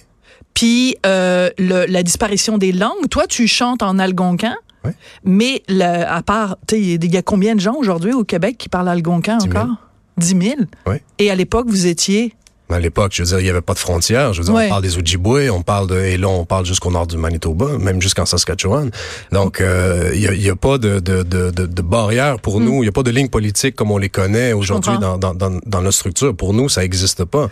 Puis 0.53 0.95
euh, 1.05 1.49
le, 1.57 1.85
la 1.85 2.03
disparition 2.03 2.57
des 2.57 2.71
langues. 2.71 3.07
Toi, 3.09 3.27
tu 3.27 3.47
chantes 3.47 3.83
en 3.83 3.99
algonquin. 3.99 4.55
Oui. 4.83 4.91
Mais 5.23 5.63
le, 5.67 6.05
à 6.07 6.21
part, 6.23 6.57
il 6.71 7.13
y 7.13 7.17
a 7.17 7.21
combien 7.21 7.55
de 7.55 7.59
gens 7.59 7.75
aujourd'hui 7.75 8.13
au 8.13 8.23
Québec 8.23 8.57
qui 8.57 8.69
parlent 8.69 8.89
algonquin 8.89 9.37
encore? 9.39 9.75
10 10.17 10.27
000. 10.27 10.55
Oui. 10.87 10.97
Et 11.19 11.31
à 11.31 11.35
l'époque, 11.35 11.67
vous 11.67 11.87
étiez 11.87 12.33
à 12.73 12.79
l'époque, 12.79 13.11
je 13.13 13.23
veux 13.23 13.27
dire, 13.27 13.39
il 13.39 13.43
n'y 13.43 13.49
avait 13.49 13.61
pas 13.61 13.73
de 13.73 13.79
frontières. 13.79 14.33
Je 14.33 14.41
veux 14.41 14.45
dire, 14.45 14.53
on 14.53 14.69
parle 14.69 14.81
des 14.81 14.97
Ojibwe, 14.97 15.49
on 15.51 15.61
parle 15.61 15.87
de, 15.87 15.97
et 15.97 16.17
là, 16.17 16.27
on 16.27 16.45
parle 16.45 16.65
jusqu'au 16.65 16.91
nord 16.91 17.07
du 17.07 17.17
Manitoba, 17.17 17.77
même 17.77 18.01
jusqu'en 18.01 18.25
Saskatchewan. 18.25 18.91
Donc, 19.31 19.61
euh, 19.61 20.11
il 20.13 20.39
n'y 20.39 20.49
a, 20.49 20.53
a, 20.53 20.55
pas 20.55 20.77
de, 20.77 20.99
de, 20.99 21.23
de, 21.23 21.51
de, 21.51 21.81
barrière 21.81 22.39
pour 22.39 22.59
mm. 22.59 22.63
nous. 22.63 22.73
Il 22.75 22.81
n'y 22.81 22.87
a 22.87 22.91
pas 22.91 23.03
de 23.03 23.11
ligne 23.11 23.29
politique 23.29 23.75
comme 23.75 23.91
on 23.91 23.97
les 23.97 24.09
connaît 24.09 24.53
aujourd'hui 24.53 24.97
dans, 24.99 25.17
dans, 25.17 25.33
dans, 25.33 25.59
dans, 25.65 25.81
notre 25.81 25.97
structure. 25.97 26.35
Pour 26.35 26.53
nous, 26.53 26.69
ça 26.69 26.81
n'existe 26.81 27.25
pas. 27.25 27.49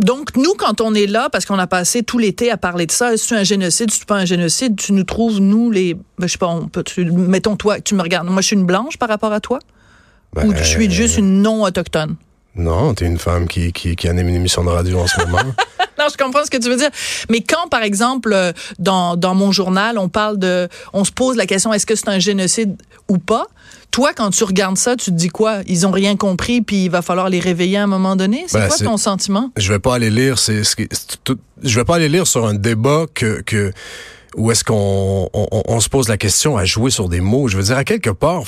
Donc, 0.00 0.36
nous, 0.36 0.54
quand 0.56 0.80
on 0.80 0.94
est 0.94 1.06
là, 1.06 1.28
parce 1.30 1.44
qu'on 1.44 1.58
a 1.58 1.66
passé 1.66 2.02
tout 2.02 2.18
l'été 2.18 2.50
à 2.50 2.56
parler 2.56 2.86
de 2.86 2.92
ça, 2.92 3.14
est-ce 3.14 3.34
un 3.34 3.44
génocide, 3.44 3.90
est-ce 3.90 4.04
pas 4.04 4.16
un 4.16 4.24
génocide, 4.24 4.76
tu 4.76 4.92
nous 4.92 5.04
trouves, 5.04 5.40
nous, 5.40 5.70
les, 5.70 5.94
ben, 5.94 6.26
je 6.26 6.32
sais 6.32 6.38
pas, 6.38 6.48
on 6.48 6.68
peut, 6.68 6.84
mettons 7.12 7.56
toi, 7.56 7.80
tu 7.80 7.94
me 7.94 8.02
regardes, 8.02 8.28
moi, 8.28 8.42
je 8.42 8.48
suis 8.48 8.56
une 8.56 8.66
blanche 8.66 8.96
par 8.96 9.08
rapport 9.08 9.32
à 9.32 9.40
toi? 9.40 9.58
Ben, 10.34 10.46
Ou 10.46 10.54
je 10.56 10.62
suis 10.62 10.90
juste 10.90 11.18
une 11.18 11.42
non-autochtone? 11.42 12.16
Non, 12.54 12.92
t'es 12.94 13.06
une 13.06 13.18
femme 13.18 13.48
qui, 13.48 13.72
qui, 13.72 13.96
qui 13.96 14.08
anime 14.08 14.28
une 14.28 14.34
émission 14.34 14.62
de 14.64 14.68
radio 14.68 15.00
en 15.00 15.06
ce 15.06 15.20
moment. 15.20 15.38
non, 15.98 16.06
je 16.10 16.16
comprends 16.22 16.44
ce 16.44 16.50
que 16.50 16.58
tu 16.58 16.68
veux 16.68 16.76
dire. 16.76 16.90
Mais 17.30 17.40
quand, 17.40 17.68
par 17.70 17.82
exemple, 17.82 18.32
euh, 18.32 18.52
dans, 18.78 19.16
dans 19.16 19.34
mon 19.34 19.52
journal, 19.52 19.98
on 19.98 20.08
parle 20.08 20.38
de, 20.38 20.68
on 20.92 21.04
se 21.04 21.12
pose 21.12 21.36
la 21.36 21.46
question, 21.46 21.72
est-ce 21.72 21.86
que 21.86 21.94
c'est 21.94 22.08
un 22.08 22.18
génocide 22.18 22.76
ou 23.08 23.18
pas? 23.18 23.46
Toi, 23.90 24.12
quand 24.14 24.30
tu 24.30 24.44
regardes 24.44 24.78
ça, 24.78 24.96
tu 24.96 25.06
te 25.06 25.16
dis 25.16 25.28
quoi? 25.28 25.58
Ils 25.66 25.86
ont 25.86 25.90
rien 25.90 26.16
compris, 26.16 26.62
puis 26.62 26.84
il 26.84 26.90
va 26.90 27.02
falloir 27.02 27.28
les 27.28 27.40
réveiller 27.40 27.76
à 27.76 27.84
un 27.84 27.86
moment 27.86 28.16
donné? 28.16 28.44
C'est 28.48 28.58
ben, 28.58 28.68
quoi 28.68 28.78
ton 28.78 28.96
sentiment? 28.96 29.50
Je 29.56 29.70
vais 29.70 29.78
pas 29.78 29.94
aller 29.94 30.08
lire, 30.08 30.38
c'est, 30.38 30.62
je 31.62 31.78
vais 31.78 31.84
pas 31.84 31.96
aller 31.96 32.08
lire 32.08 32.26
sur 32.26 32.46
un 32.46 32.54
débat 32.54 33.04
que, 33.12 33.42
que, 33.42 33.70
où 34.36 34.50
est-ce 34.50 34.64
qu'on 34.64 35.28
on, 35.32 35.62
on, 35.68 35.80
se 35.80 35.88
pose 35.88 36.08
la 36.08 36.16
question 36.16 36.56
à 36.56 36.64
jouer 36.64 36.90
sur 36.90 37.08
des 37.08 37.20
mots? 37.20 37.48
Je 37.48 37.56
veux 37.56 37.62
dire, 37.62 37.76
à 37.76 37.84
quelque 37.84 38.10
part, 38.10 38.42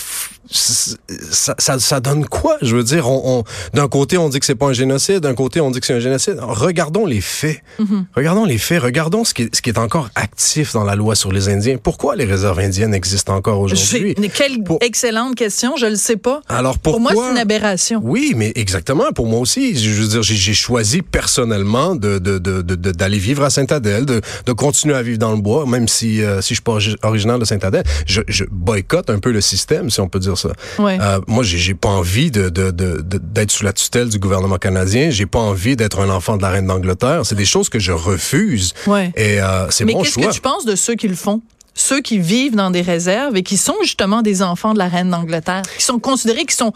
ça, 0.50 1.54
ça, 1.58 1.78
ça, 1.78 2.00
donne 2.00 2.26
quoi? 2.26 2.56
Je 2.62 2.76
veux 2.76 2.82
dire, 2.82 3.08
on, 3.08 3.40
on 3.40 3.44
d'un 3.74 3.88
côté, 3.88 4.18
on 4.18 4.28
dit 4.28 4.40
que 4.40 4.46
c'est 4.46 4.54
pas 4.54 4.66
un 4.66 4.72
génocide, 4.72 5.20
d'un 5.20 5.34
côté, 5.34 5.60
on 5.60 5.70
dit 5.70 5.80
que 5.80 5.86
c'est 5.86 5.94
un 5.94 6.00
génocide. 6.00 6.38
Regardons 6.40 7.06
les 7.06 7.20
faits. 7.20 7.60
Mm-hmm. 7.80 8.04
Regardons 8.14 8.44
les 8.44 8.58
faits. 8.58 8.82
Regardons 8.82 9.24
ce 9.24 9.34
qui, 9.34 9.42
est, 9.42 9.54
ce 9.54 9.62
qui 9.62 9.70
est 9.70 9.78
encore 9.78 10.10
actif 10.14 10.72
dans 10.72 10.84
la 10.84 10.94
loi 10.94 11.14
sur 11.14 11.32
les 11.32 11.48
Indiens. 11.48 11.76
Pourquoi 11.76 12.16
les 12.16 12.24
réserves 12.24 12.58
indiennes 12.58 12.94
existent 12.94 13.34
encore 13.34 13.60
aujourd'hui? 13.60 14.14
Quelle 14.34 14.58
excellente 14.80 15.34
question. 15.34 15.76
Je 15.76 15.86
le 15.86 15.96
sais 15.96 16.16
pas. 16.16 16.40
Alors 16.48 16.78
pourquoi? 16.78 17.12
Pour 17.12 17.14
moi, 17.14 17.24
c'est 17.26 17.32
une 17.32 17.38
aberration. 17.38 18.00
Oui, 18.02 18.32
mais 18.36 18.52
exactement. 18.54 19.12
Pour 19.14 19.26
moi 19.26 19.40
aussi. 19.40 19.76
Je 19.76 19.90
veux 19.90 20.08
dire, 20.08 20.22
j'ai 20.22 20.54
choisi 20.54 21.02
personnellement 21.02 21.94
de, 21.94 22.18
de, 22.18 22.38
de, 22.38 22.62
d'aller 22.62 23.18
vivre 23.18 23.42
à 23.44 23.50
Saint-Adèle, 23.50 24.06
de, 24.06 24.20
de 24.46 24.52
continuer 24.52 24.94
à 24.94 25.02
vivre 25.02 25.18
dans 25.18 25.32
le 25.32 25.40
bois, 25.40 25.64
même 25.74 25.88
si, 25.88 26.22
euh, 26.22 26.40
si 26.40 26.50
je 26.50 26.54
suis 26.54 26.62
pas 26.62 26.78
originaire 27.02 27.38
de 27.38 27.44
Saint-Adèle. 27.44 27.84
Je, 28.06 28.22
je 28.28 28.44
boycotte 28.50 29.10
un 29.10 29.18
peu 29.18 29.32
le 29.32 29.40
système, 29.40 29.90
si 29.90 30.00
on 30.00 30.08
peut 30.08 30.20
dire 30.20 30.38
ça. 30.38 30.50
Euh, 30.78 31.20
moi, 31.26 31.42
j'ai 31.42 31.74
pas 31.74 31.88
envie 31.88 32.30
de 32.30 32.48
d'être 32.48 33.50
sous 33.50 33.64
la 33.64 33.72
tutelle 33.72 34.08
du 34.08 34.18
gouvernement 34.18 34.56
canadien. 34.56 35.10
J'ai 35.10 35.26
pas 35.26 35.40
envie 35.40 35.76
d'être 35.76 36.00
un 36.00 36.10
enfant 36.10 36.36
de 36.36 36.42
la 36.42 36.50
reine 36.50 36.66
d'Angleterre. 36.66 37.22
C'est 37.24 37.34
des 37.34 37.44
choses 37.44 37.68
que 37.68 37.78
je 37.78 37.92
refuse. 37.92 38.74
Et 39.16 39.40
euh, 39.40 39.70
c'est 39.70 39.84
mon 39.84 39.92
choix. 39.92 39.98
Mais 39.98 40.04
qu'est-ce 40.04 40.28
que 40.28 40.34
tu 40.34 40.40
penses 40.40 40.64
de 40.64 40.76
ceux 40.76 40.94
qui 40.94 41.08
le 41.08 41.16
font? 41.16 41.42
ceux 41.76 42.00
qui 42.00 42.20
vivent 42.20 42.54
dans 42.54 42.70
des 42.70 42.82
réserves 42.82 43.36
et 43.36 43.42
qui 43.42 43.56
sont 43.56 43.74
justement 43.82 44.22
des 44.22 44.42
enfants 44.42 44.74
de 44.74 44.78
la 44.78 44.86
reine 44.86 45.10
d'Angleterre, 45.10 45.62
qui 45.76 45.84
sont 45.84 45.98
considérés, 45.98 46.44
qui 46.44 46.54
sont 46.54 46.72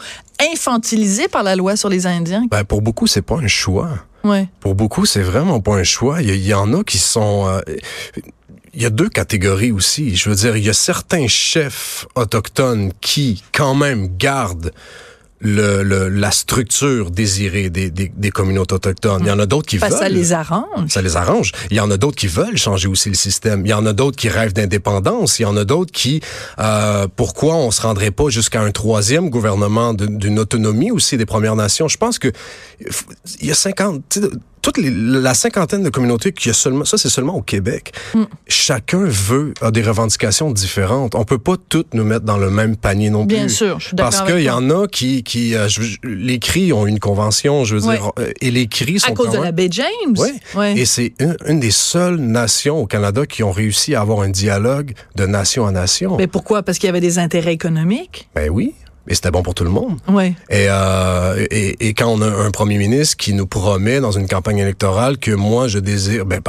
infantilisés 0.53 1.29
par 1.29 1.45
la 1.45 1.55
loi 1.55 1.77
sur 1.77 1.89
les 1.89 2.07
Indiens? 2.07 2.47
Ben, 2.51 2.65
pour 2.65 2.83
beaucoup, 2.83 3.07
c'est 3.07 3.23
pas 3.23 3.37
un 3.37 3.47
choix. 3.47 3.91
Ouais. 4.25 4.49
Pour 4.61 4.75
beaucoup, 4.75 5.07
c'est 5.07 5.23
vraiment 5.23 5.61
pas 5.61 5.75
un 5.75 5.85
choix. 5.85 6.21
Il 6.21 6.35
y, 6.45 6.55
en 6.55 6.73
a 6.75 6.83
qui 6.83 6.99
sont... 6.99 7.47
Euh, 7.47 7.61
il 8.79 8.83
y 8.83 8.87
a 8.87 8.91
deux 8.91 9.09
catégories 9.09 9.73
aussi. 9.73 10.15
Je 10.15 10.31
veux 10.31 10.37
dire, 10.37 10.57
il 10.57 10.65
y 10.65 10.71
a 10.71 10.73
certains 10.73 11.27
chefs 11.27 12.07
autochtones 12.15 12.93
qui, 13.01 13.43
quand 13.53 13.75
même, 13.75 14.17
gardent 14.17 14.71
le, 15.41 15.83
le, 15.83 16.09
la 16.09 16.31
structure 16.31 17.11
désirée 17.11 17.71
des, 17.71 17.91
des, 17.91 18.09
des 18.09 18.31
communautés 18.31 18.77
autochtones. 18.77 19.23
Il 19.23 19.27
y 19.27 19.33
en 19.33 19.39
a 19.41 19.47
d'autres 19.47 19.67
qui 19.67 19.79
veulent. 19.79 19.91
Ça 19.91 20.09
les 20.09 20.33
arrange. 20.33 20.91
Ça 20.91 21.03
les 21.03 21.17
arrange. 21.17 21.51
Il 21.73 21.77
y 21.77 21.81
en 21.81 21.91
a 21.91 21.97
d'autres 21.97 22.17
qui 22.17 22.29
veulent 22.29 22.57
changer 22.57 22.87
aussi 22.87 23.09
le 23.09 23.17
système. 23.17 23.67
Il 23.67 23.69
y 23.69 23.75
en 23.75 23.85
a 23.85 23.93
d'autres 23.93 24.17
qui 24.17 24.29
rêvent 24.29 24.53
d'indépendance. 24.53 25.41
Il 25.41 25.43
y 25.43 25.47
en 25.47 25.57
a 25.57 25.65
d'autres 25.65 25.91
qui, 25.91 26.21
euh, 26.61 27.09
pourquoi 27.17 27.57
on 27.57 27.73
se 27.73 27.83
rendrait 27.83 28.13
pas 28.13 28.29
jusqu'à 28.29 28.61
un 28.61 28.71
troisième 28.71 29.29
gouvernement 29.29 29.93
d'une 29.93 30.39
autonomie 30.39 30.93
aussi 30.93 31.17
des 31.17 31.27
Premières 31.27 31.57
Nations? 31.57 31.89
Je 31.89 31.97
pense 31.97 32.21
que 32.21 32.31
il 33.41 33.49
y 33.49 33.51
a 33.51 33.55
50, 33.55 34.21
toute 34.73 34.85
la 34.85 35.35
cinquantaine 35.35 35.83
de 35.83 35.89
communautés 35.89 36.33
qui 36.33 36.51
a 36.51 36.53
seulement, 36.53 36.85
ça 36.85 36.99
c'est 36.99 37.09
seulement 37.09 37.35
au 37.35 37.43
Québec. 37.43 37.93
Mm. 38.15 38.25
Chacun 38.47 39.05
veut 39.05 39.55
a 39.61 39.71
des 39.71 39.83
revendications 39.83 40.51
différentes. 40.51 41.15
On 41.15 41.25
peut 41.25 41.39
pas 41.39 41.55
toutes 41.69 41.95
nous 41.95 42.05
mettre 42.05 42.25
dans 42.25 42.37
le 42.37 42.51
même 42.51 42.77
panier 42.77 43.11
non 43.11 43.27
plus. 43.27 43.37
Bien 43.37 43.49
sûr, 43.49 43.81
je 43.81 43.89
suis 43.89 43.97
d'accord. 43.97 44.13
Parce 44.13 44.31
qu'il 44.31 44.43
y 44.43 44.51
en 44.51 44.69
a 44.71 44.87
qui, 44.87 45.23
qui, 45.23 45.55
euh, 45.55 45.69
les 46.03 46.39
cris 46.39 46.73
ont 46.73 46.87
une 46.87 46.99
convention, 46.99 47.65
je 47.65 47.77
veux 47.77 47.93
dire, 47.93 48.13
euh, 48.19 48.31
et 48.41 48.51
les 48.51 48.67
cris 48.67 49.01
sont 49.01 49.13
à 49.13 49.15
cause 49.15 49.31
de 49.31 49.39
la 49.39 49.53
baie 49.53 49.69
James. 49.71 49.87
Oui. 50.17 50.29
Ouais. 50.55 50.79
Et 50.79 50.85
c'est 50.85 51.13
une, 51.19 51.37
une, 51.47 51.61
des 51.61 51.71
seules 51.71 52.17
nations 52.17 52.79
au 52.79 52.87
Canada 52.87 53.27
qui 53.27 53.43
ont 53.43 53.53
réussi 53.53 53.95
à 53.95 54.01
avoir 54.03 54.21
un 54.21 54.29
dialogue 54.29 54.93
de 55.17 55.27
nation 55.27 55.67
à 55.67 55.73
nation. 55.73 56.17
Mais 56.17 56.27
pourquoi? 56.27 56.63
Parce 56.63 56.79
qu'il 56.79 56.89
y 56.89 56.91
avait 56.91 57.01
des 57.01 57.19
intérêts 57.19 57.53
économiques? 57.53 58.29
Ben 58.35 58.51
oui 58.51 58.75
et 59.09 59.15
c'était 59.15 59.31
bon 59.31 59.43
pour 59.43 59.55
tout 59.55 59.65
le 59.65 59.71
monde. 59.71 59.97
Ouais. 60.09 60.35
Et, 60.51 60.67
euh, 60.69 61.47
et, 61.51 61.89
et, 61.89 61.95
quand 61.95 62.09
on 62.09 62.21
a 62.21 62.27
un 62.29 62.51
premier 62.51 62.79
ministre 62.79 63.17
qui 63.17 63.33
nous 63.33 63.47
promet 63.47 64.01
dans 64.01 64.13
une 64.13 64.29
campagne 64.29 64.59
électorale 64.59 65.19
que 65.19 65.31
moi 65.31 65.69
je 65.69 65.79
désire, 65.79 66.27
ben 66.27 66.41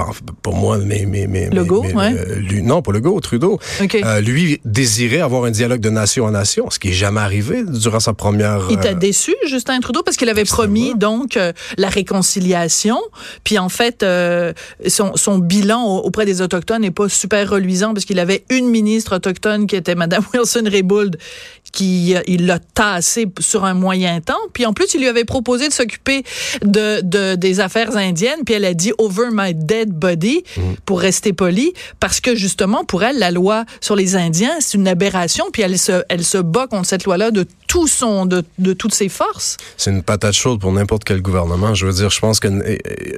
pour 0.41 0.55
moi, 0.55 0.77
mais 0.77 1.05
mais 1.07 1.27
mais 1.27 1.49
Legault, 1.49 1.85
ouais. 1.85 2.13
Euh, 2.13 2.35
lui, 2.35 2.61
non, 2.61 2.81
pas 2.81 2.91
Legault, 2.91 3.19
Trudeau. 3.21 3.59
Okay. 3.81 4.03
Euh, 4.03 4.21
lui 4.21 4.59
désirait 4.65 5.21
avoir 5.21 5.45
un 5.45 5.51
dialogue 5.51 5.81
de 5.81 5.89
nation 5.89 6.27
à 6.27 6.31
nation, 6.31 6.69
ce 6.69 6.79
qui 6.79 6.89
est 6.89 6.93
jamais 6.93 7.21
arrivé 7.21 7.63
durant 7.63 7.99
sa 7.99 8.13
première. 8.13 8.67
Il 8.69 8.77
t'a 8.77 8.93
déçu, 8.93 9.35
Justin 9.47 9.79
Trudeau, 9.79 10.03
parce 10.03 10.17
qu'il 10.17 10.29
avait 10.29 10.45
promis 10.45 10.95
donc 10.95 11.37
euh, 11.37 11.53
la 11.77 11.89
réconciliation, 11.89 12.99
puis 13.43 13.57
en 13.57 13.69
fait 13.69 14.03
euh, 14.03 14.53
son, 14.87 15.15
son 15.15 15.37
bilan 15.37 15.97
auprès 15.97 16.25
des 16.25 16.41
autochtones 16.41 16.81
n'est 16.81 16.91
pas 16.91 17.09
super 17.09 17.49
reluisant 17.49 17.93
parce 17.93 18.05
qu'il 18.05 18.19
avait 18.19 18.43
une 18.49 18.67
ministre 18.67 19.15
autochtone 19.15 19.67
qui 19.67 19.75
était 19.75 19.95
Madame 19.95 20.23
Wilson 20.33 20.63
Raybould 20.65 21.17
qui 21.71 22.15
il 22.27 22.45
l'a 22.45 22.59
tassé 22.59 23.27
sur 23.39 23.65
un 23.65 23.73
moyen 23.73 24.21
temps. 24.21 24.39
Puis 24.53 24.65
en 24.65 24.73
plus, 24.73 24.93
il 24.93 25.01
lui 25.01 25.07
avait 25.07 25.25
proposé 25.25 25.67
de 25.67 25.73
s'occuper 25.73 26.23
de, 26.63 27.01
de, 27.01 27.35
des 27.35 27.59
affaires 27.59 27.95
indiennes. 27.95 28.39
Puis 28.45 28.55
elle 28.55 28.65
a 28.65 28.73
dit 28.73 28.91
over 28.97 29.27
my 29.31 29.53
dead 29.53 29.89
body 29.89 30.43
mhm. 30.57 30.75
pour 30.85 30.99
rester 31.01 31.33
poli, 31.33 31.73
parce 31.99 32.19
que 32.19 32.35
justement 32.35 32.83
pour 32.83 33.03
elle, 33.03 33.19
la 33.19 33.31
loi 33.31 33.65
sur 33.81 33.95
les 33.95 34.15
Indiens 34.15 34.57
c'est 34.59 34.77
une 34.77 34.87
aberration. 34.87 35.45
Puis 35.51 35.61
elle 35.61 35.77
se, 35.77 36.03
elle 36.09 36.23
se 36.23 36.37
bat 36.37 36.67
contre 36.67 36.87
cette 36.87 37.05
loi-là 37.05 37.31
de 37.31 37.45
tout 37.67 37.87
son, 37.87 38.25
de, 38.25 38.43
de 38.57 38.73
toutes 38.73 38.93
ses 38.93 39.09
forces. 39.09 39.57
C'est 39.77 39.91
une 39.91 40.03
patate 40.03 40.33
chaude 40.33 40.59
pour 40.59 40.71
n'importe 40.71 41.03
quel 41.03 41.21
gouvernement. 41.21 41.73
Je 41.73 41.85
veux 41.85 41.93
dire, 41.93 42.09
je 42.09 42.19
pense 42.19 42.39
que, 42.39 42.47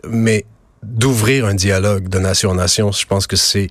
mais 0.10 0.46
d'ouvrir 0.84 1.46
un 1.46 1.54
dialogue 1.54 2.10
de 2.10 2.20
nation 2.20 2.50
en 2.50 2.56
nation, 2.56 2.92
je 2.92 3.06
pense 3.06 3.28
que 3.28 3.36
c'est 3.36 3.70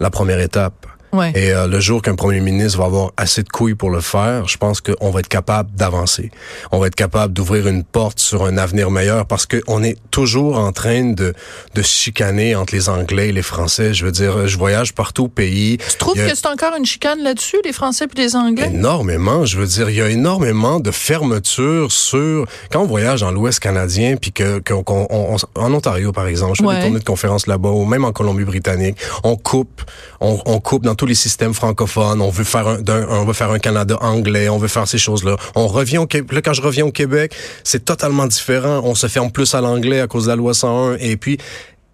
la 0.00 0.10
première 0.10 0.40
étape. 0.40 0.86
Et 1.34 1.52
euh, 1.52 1.66
le 1.66 1.80
jour 1.80 2.02
qu'un 2.02 2.14
premier 2.14 2.40
ministre 2.40 2.78
va 2.78 2.84
avoir 2.84 3.12
assez 3.16 3.42
de 3.42 3.48
couilles 3.48 3.74
pour 3.74 3.90
le 3.90 4.00
faire, 4.00 4.48
je 4.48 4.56
pense 4.58 4.80
qu'on 4.80 5.10
va 5.10 5.20
être 5.20 5.28
capable 5.28 5.70
d'avancer. 5.74 6.30
On 6.72 6.78
va 6.78 6.88
être 6.88 6.94
capable 6.94 7.32
d'ouvrir 7.32 7.68
une 7.68 7.84
porte 7.84 8.18
sur 8.18 8.44
un 8.44 8.58
avenir 8.58 8.90
meilleur 8.90 9.24
parce 9.26 9.46
qu'on 9.46 9.82
est 9.82 9.96
toujours 10.10 10.58
en 10.58 10.72
train 10.72 11.12
de, 11.12 11.32
de 11.74 11.82
chicaner 11.82 12.54
entre 12.54 12.74
les 12.74 12.88
Anglais 12.88 13.28
et 13.28 13.32
les 13.32 13.42
Français. 13.42 13.94
Je 13.94 14.04
veux 14.04 14.12
dire, 14.12 14.46
je 14.46 14.58
voyage 14.58 14.94
partout 14.94 15.24
au 15.24 15.28
pays. 15.28 15.78
Tu 15.78 15.96
trouves 15.96 16.14
que 16.16 16.34
c'est 16.34 16.46
encore 16.46 16.74
une 16.76 16.84
chicane 16.84 17.22
là-dessus, 17.22 17.58
les 17.64 17.72
Français 17.72 18.04
et 18.04 18.18
les 18.20 18.36
Anglais? 18.36 18.70
Énormément. 18.72 19.44
Je 19.44 19.58
veux 19.58 19.66
dire, 19.66 19.88
il 19.88 19.96
y 19.96 20.02
a 20.02 20.08
énormément 20.08 20.80
de 20.80 20.90
fermeture 20.90 21.92
sur... 21.92 22.46
Quand 22.70 22.80
on 22.82 22.86
voyage 22.86 23.20
dans 23.20 23.30
l'Ouest 23.30 23.60
canadien, 23.60 24.16
puis 24.16 24.32
que, 24.32 24.60
en 24.72 25.72
Ontario, 25.72 26.12
par 26.12 26.26
exemple, 26.26 26.54
je 26.58 26.62
fais 26.66 26.74
des 26.74 26.82
tournées 26.82 26.98
de 26.98 27.04
conférences 27.04 27.46
là-bas, 27.46 27.70
ou 27.70 27.84
même 27.84 28.04
en 28.04 28.12
Colombie-Britannique, 28.12 28.98
on 29.24 29.36
coupe, 29.36 29.82
on, 30.20 30.40
on 30.46 30.60
coupe 30.60 30.84
dans 30.84 30.95
tous 30.96 31.06
les 31.06 31.14
systèmes 31.14 31.54
francophones. 31.54 32.20
On 32.20 32.30
veut 32.30 32.44
faire 32.44 32.66
un, 32.66 32.78
on 33.08 33.24
veut 33.24 33.32
faire 33.32 33.50
un 33.50 33.58
Canada 33.58 33.96
anglais. 34.00 34.48
On 34.48 34.58
veut 34.58 34.68
faire 34.68 34.88
ces 34.88 34.98
choses-là. 34.98 35.36
On 35.54 35.68
revient 35.68 35.98
au 35.98 36.06
Québec. 36.06 36.32
Là, 36.32 36.42
quand 36.42 36.52
je 36.54 36.62
reviens 36.62 36.86
au 36.86 36.92
Québec, 36.92 37.34
c'est 37.62 37.84
totalement 37.84 38.26
différent. 38.26 38.80
On 38.84 38.94
se 38.94 39.06
ferme 39.06 39.30
plus 39.30 39.54
à 39.54 39.60
l'anglais 39.60 40.00
à 40.00 40.08
cause 40.08 40.24
de 40.24 40.30
la 40.30 40.36
loi 40.36 40.54
101. 40.54 40.96
Et 40.98 41.16
puis, 41.16 41.38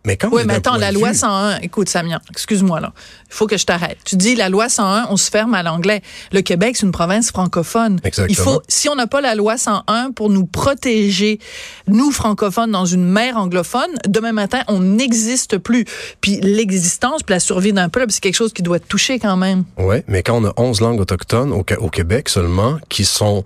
mais 0.05 0.17
quand 0.17 0.31
oui, 0.33 0.43
mais 0.47 0.55
attends, 0.55 0.77
la 0.77 0.91
loi 0.91 1.15
101, 1.15 1.59
écoute, 1.59 1.89
Samia, 1.89 2.21
excuse-moi 2.31 2.81
là, 2.81 2.93
il 3.29 3.35
faut 3.35 3.47
que 3.47 3.57
je 3.57 3.65
t'arrête. 3.65 3.99
Tu 4.05 4.17
dis 4.17 4.35
la 4.35 4.49
loi 4.49 4.69
101, 4.69 5.07
on 5.11 5.17
se 5.17 5.31
ferme 5.31 5.55
à 5.55 5.63
l'anglais. 5.63 6.03
Le 6.33 6.41
Québec, 6.41 6.77
c'est 6.77 6.87
une 6.87 6.93
province 6.93 7.31
francophone. 7.31 8.01
Exactement. 8.03 8.27
Il 8.29 8.37
faut, 8.37 8.63
si 8.69 8.89
on 8.89 8.97
n'a 8.97 9.07
pas 9.07 9.21
la 9.21 9.35
loi 9.35 9.57
101 9.57 10.11
pour 10.13 10.29
nous 10.29 10.45
protéger, 10.45 11.39
nous 11.87 12.11
francophones, 12.11 12.73
dans 12.73 12.87
une 12.87 13.05
mer 13.05 13.37
anglophone, 13.37 13.91
demain 14.09 14.33
matin, 14.33 14.63
on 14.69 14.81
n'existe 14.81 15.59
plus. 15.59 15.85
Puis 16.21 16.41
l'existence, 16.41 17.23
puis 17.23 17.35
la 17.35 17.41
survie 17.41 17.73
d'un 17.73 17.89
peuple, 17.89 18.11
c'est 18.11 18.21
quelque 18.21 18.35
chose 18.35 18.53
qui 18.53 18.63
doit 18.63 18.79
être 18.79 18.89
touché 18.89 19.19
quand 19.19 19.37
même. 19.37 19.65
Oui, 19.79 19.97
mais 20.09 20.23
quand 20.23 20.43
on 20.43 20.45
a 20.47 20.53
11 20.57 20.81
langues 20.81 21.01
autochtones 21.01 21.53
au, 21.53 21.65
au 21.79 21.91
Québec 21.91 22.29
seulement, 22.29 22.79
qui 22.89 23.05
sont 23.05 23.45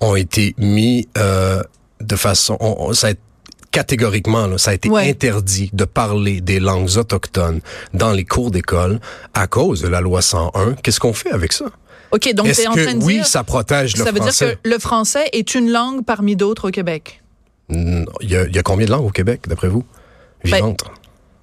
ont 0.00 0.14
été 0.14 0.54
mis 0.58 1.08
euh, 1.18 1.62
de 2.00 2.16
façon, 2.16 2.56
on, 2.60 2.92
ça 2.92 3.08
a 3.08 3.10
été 3.10 3.20
catégoriquement, 3.70 4.58
ça 4.58 4.70
a 4.70 4.74
été 4.74 4.90
interdit 4.90 5.70
de 5.72 5.84
parler 5.84 6.40
des 6.40 6.60
langues 6.60 6.96
autochtones 6.96 7.60
dans 7.94 8.12
les 8.12 8.24
cours 8.24 8.50
d'école 8.50 9.00
à 9.34 9.46
cause 9.46 9.82
de 9.82 9.88
la 9.88 10.00
loi 10.00 10.22
101. 10.22 10.74
Qu'est-ce 10.74 11.00
qu'on 11.00 11.12
fait 11.12 11.30
avec 11.30 11.52
ça? 11.52 11.66
OK, 12.10 12.32
donc 12.34 12.50
tu 12.52 12.60
es 12.60 12.66
en 12.66 12.72
train 12.72 12.94
de 12.94 13.04
oui, 13.04 13.14
dire... 13.16 13.26
ça 13.26 13.44
protège 13.44 13.96
le 13.96 14.04
français. 14.04 14.20
Ça 14.20 14.24
veut 14.24 14.30
dire 14.30 14.62
que 14.62 14.68
le 14.68 14.78
français 14.78 15.24
est 15.32 15.54
une 15.54 15.70
langue 15.70 16.04
parmi 16.04 16.36
d'autres 16.36 16.68
au 16.68 16.70
Québec? 16.70 17.22
Il 17.68 18.06
y, 18.22 18.34
a, 18.34 18.44
il 18.46 18.56
y 18.56 18.58
a 18.58 18.62
combien 18.62 18.86
de 18.86 18.90
langues 18.90 19.04
au 19.04 19.10
Québec, 19.10 19.42
d'après 19.46 19.68
vous? 19.68 19.84
Ben, 20.44 20.54
Vivantes. 20.54 20.84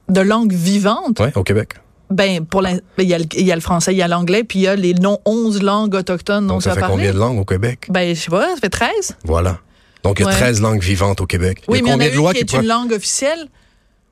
de 0.10 0.22
langues 0.22 0.54
vivantes? 0.54 1.20
Oui, 1.20 1.28
au 1.36 1.44
Québec. 1.44 1.74
Ben, 2.10 2.46
pour 2.46 2.64
il 2.68 2.82
y, 3.04 3.14
a 3.14 3.20
le, 3.20 3.26
il 3.36 3.46
y 3.46 3.52
a 3.52 3.56
le 3.56 3.62
français, 3.62 3.94
il 3.94 3.98
y 3.98 4.02
a 4.02 4.08
l'anglais, 4.08 4.44
puis 4.44 4.60
il 4.60 4.62
y 4.64 4.68
a 4.68 4.76
les 4.76 4.94
non 4.94 5.20
11 5.26 5.62
langues 5.62 5.96
autochtones 5.96 6.48
dont 6.48 6.56
Donc, 6.56 6.64
ça 6.64 6.74
fait 6.74 6.82
combien 6.82 7.14
de 7.14 7.18
langues 7.18 7.40
au 7.40 7.46
Québec? 7.46 7.88
Ben, 7.90 8.16
je 8.16 8.22
sais 8.22 8.32
pas, 8.32 8.50
ça 8.56 8.62
fait 8.62 8.70
13. 8.70 9.18
Voilà. 9.24 9.60
Donc, 10.06 10.20
il 10.20 10.26
y 10.26 10.30
a 10.30 10.32
13 10.32 10.62
langues 10.62 10.84
vivantes 10.84 11.20
au 11.20 11.26
Québec. 11.26 11.64
Oui, 11.68 11.80
il 11.80 11.82
y 11.82 11.82
a 11.82 11.84
mais 11.84 11.92
combien 11.92 12.08
il 12.10 12.14
y 12.14 12.18
en 12.20 12.28
a 12.28 12.30
une 12.30 12.34
qui 12.36 12.56
est 12.56 12.60
une 12.62 12.68
langue 12.68 12.94
officielle? 12.94 13.48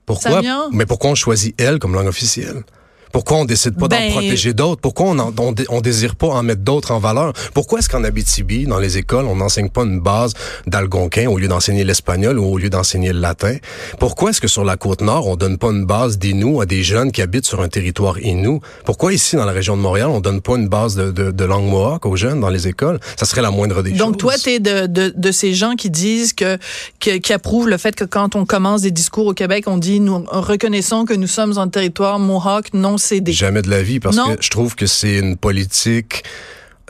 Pourquoi? 0.07 0.41
Mais 0.71 0.87
pourquoi 0.87 1.11
on 1.11 1.15
choisit 1.15 1.53
elle 1.61 1.77
comme 1.77 1.93
langue 1.93 2.07
officielle? 2.07 2.63
Pourquoi 3.13 3.37
on 3.37 3.45
décide 3.45 3.77
pas 3.77 3.87
ben... 3.87 4.07
d'en 4.07 4.11
protéger 4.13 4.53
d'autres? 4.53 4.81
Pourquoi 4.81 5.05
on, 5.05 5.19
en, 5.19 5.31
on, 5.37 5.53
on, 5.69 5.81
désire 5.81 6.15
pas 6.15 6.27
en 6.27 6.41
mettre 6.41 6.63
d'autres 6.63 6.91
en 6.91 6.99
valeur? 6.99 7.31
Pourquoi 7.53 7.77
est-ce 7.77 7.87
qu'en 7.87 8.03
Abitibi, 8.03 8.65
dans 8.65 8.79
les 8.79 8.97
écoles, 8.97 9.25
on 9.25 9.35
n'enseigne 9.35 9.69
pas 9.69 9.83
une 9.83 9.99
base 9.99 10.33
d'algonquin 10.65 11.27
au 11.29 11.37
lieu 11.37 11.47
d'enseigner 11.47 11.83
l'espagnol 11.83 12.39
ou 12.39 12.45
au 12.45 12.57
lieu 12.57 12.71
d'enseigner 12.71 13.13
le 13.13 13.19
latin? 13.19 13.55
Pourquoi 13.99 14.31
est-ce 14.31 14.41
que 14.41 14.47
sur 14.47 14.65
la 14.65 14.77
côte 14.77 15.01
nord, 15.01 15.27
on 15.27 15.35
donne 15.35 15.59
pas 15.59 15.69
une 15.69 15.85
base 15.85 16.17
d'inou 16.17 16.59
à 16.59 16.65
des 16.65 16.81
jeunes 16.81 17.11
qui 17.11 17.21
habitent 17.21 17.45
sur 17.45 17.61
un 17.61 17.69
territoire 17.69 18.19
inou? 18.19 18.61
Pourquoi 18.83 19.13
ici, 19.13 19.35
dans 19.35 19.45
la 19.45 19.51
région 19.51 19.77
de 19.77 19.81
Montréal, 19.81 20.07
on 20.09 20.19
donne 20.19 20.41
pas 20.41 20.55
une 20.55 20.67
base 20.67 20.95
de, 20.95 21.11
de, 21.11 21.29
de 21.29 21.45
langue 21.45 21.69
mohawk 21.69 22.07
aux 22.07 22.15
jeunes 22.15 22.39
dans 22.39 22.49
les 22.49 22.67
écoles? 22.67 22.99
Ça 23.15 23.27
serait 23.27 23.43
la 23.43 23.51
moindre 23.51 23.83
des 23.83 23.91
Donc, 23.91 23.99
choses. 23.99 24.07
Donc 24.07 24.17
toi, 24.17 24.33
tu 24.41 24.49
es 24.49 24.59
de, 24.59 24.87
de, 24.87 25.13
de, 25.15 25.31
ces 25.31 25.53
gens 25.53 25.75
qui 25.75 25.91
disent 25.91 26.33
que, 26.33 26.57
que, 26.99 27.17
qui 27.17 27.31
approuvent 27.31 27.69
le 27.69 27.77
fait 27.77 27.95
que 27.95 28.05
quand 28.05 28.35
on 28.35 28.45
commence 28.47 28.81
des 28.81 28.91
discours 28.91 29.27
au 29.27 29.33
Québec, 29.33 29.65
on 29.67 29.77
dit 29.77 29.99
nous 29.99 30.25
reconnaissons 30.31 31.05
que 31.05 31.13
nous 31.13 31.27
sommes 31.27 31.59
en 31.59 31.67
territoire 31.67 32.17
mohawk 32.17 32.73
non 32.73 32.97
Jamais 33.33 33.61
de 33.61 33.69
la 33.69 33.83
vie 33.83 33.99
parce 33.99 34.17
que 34.17 34.41
je 34.41 34.49
trouve 34.49 34.75
que 34.75 34.85
c'est 34.85 35.17
une 35.19 35.37
politique 35.37 36.23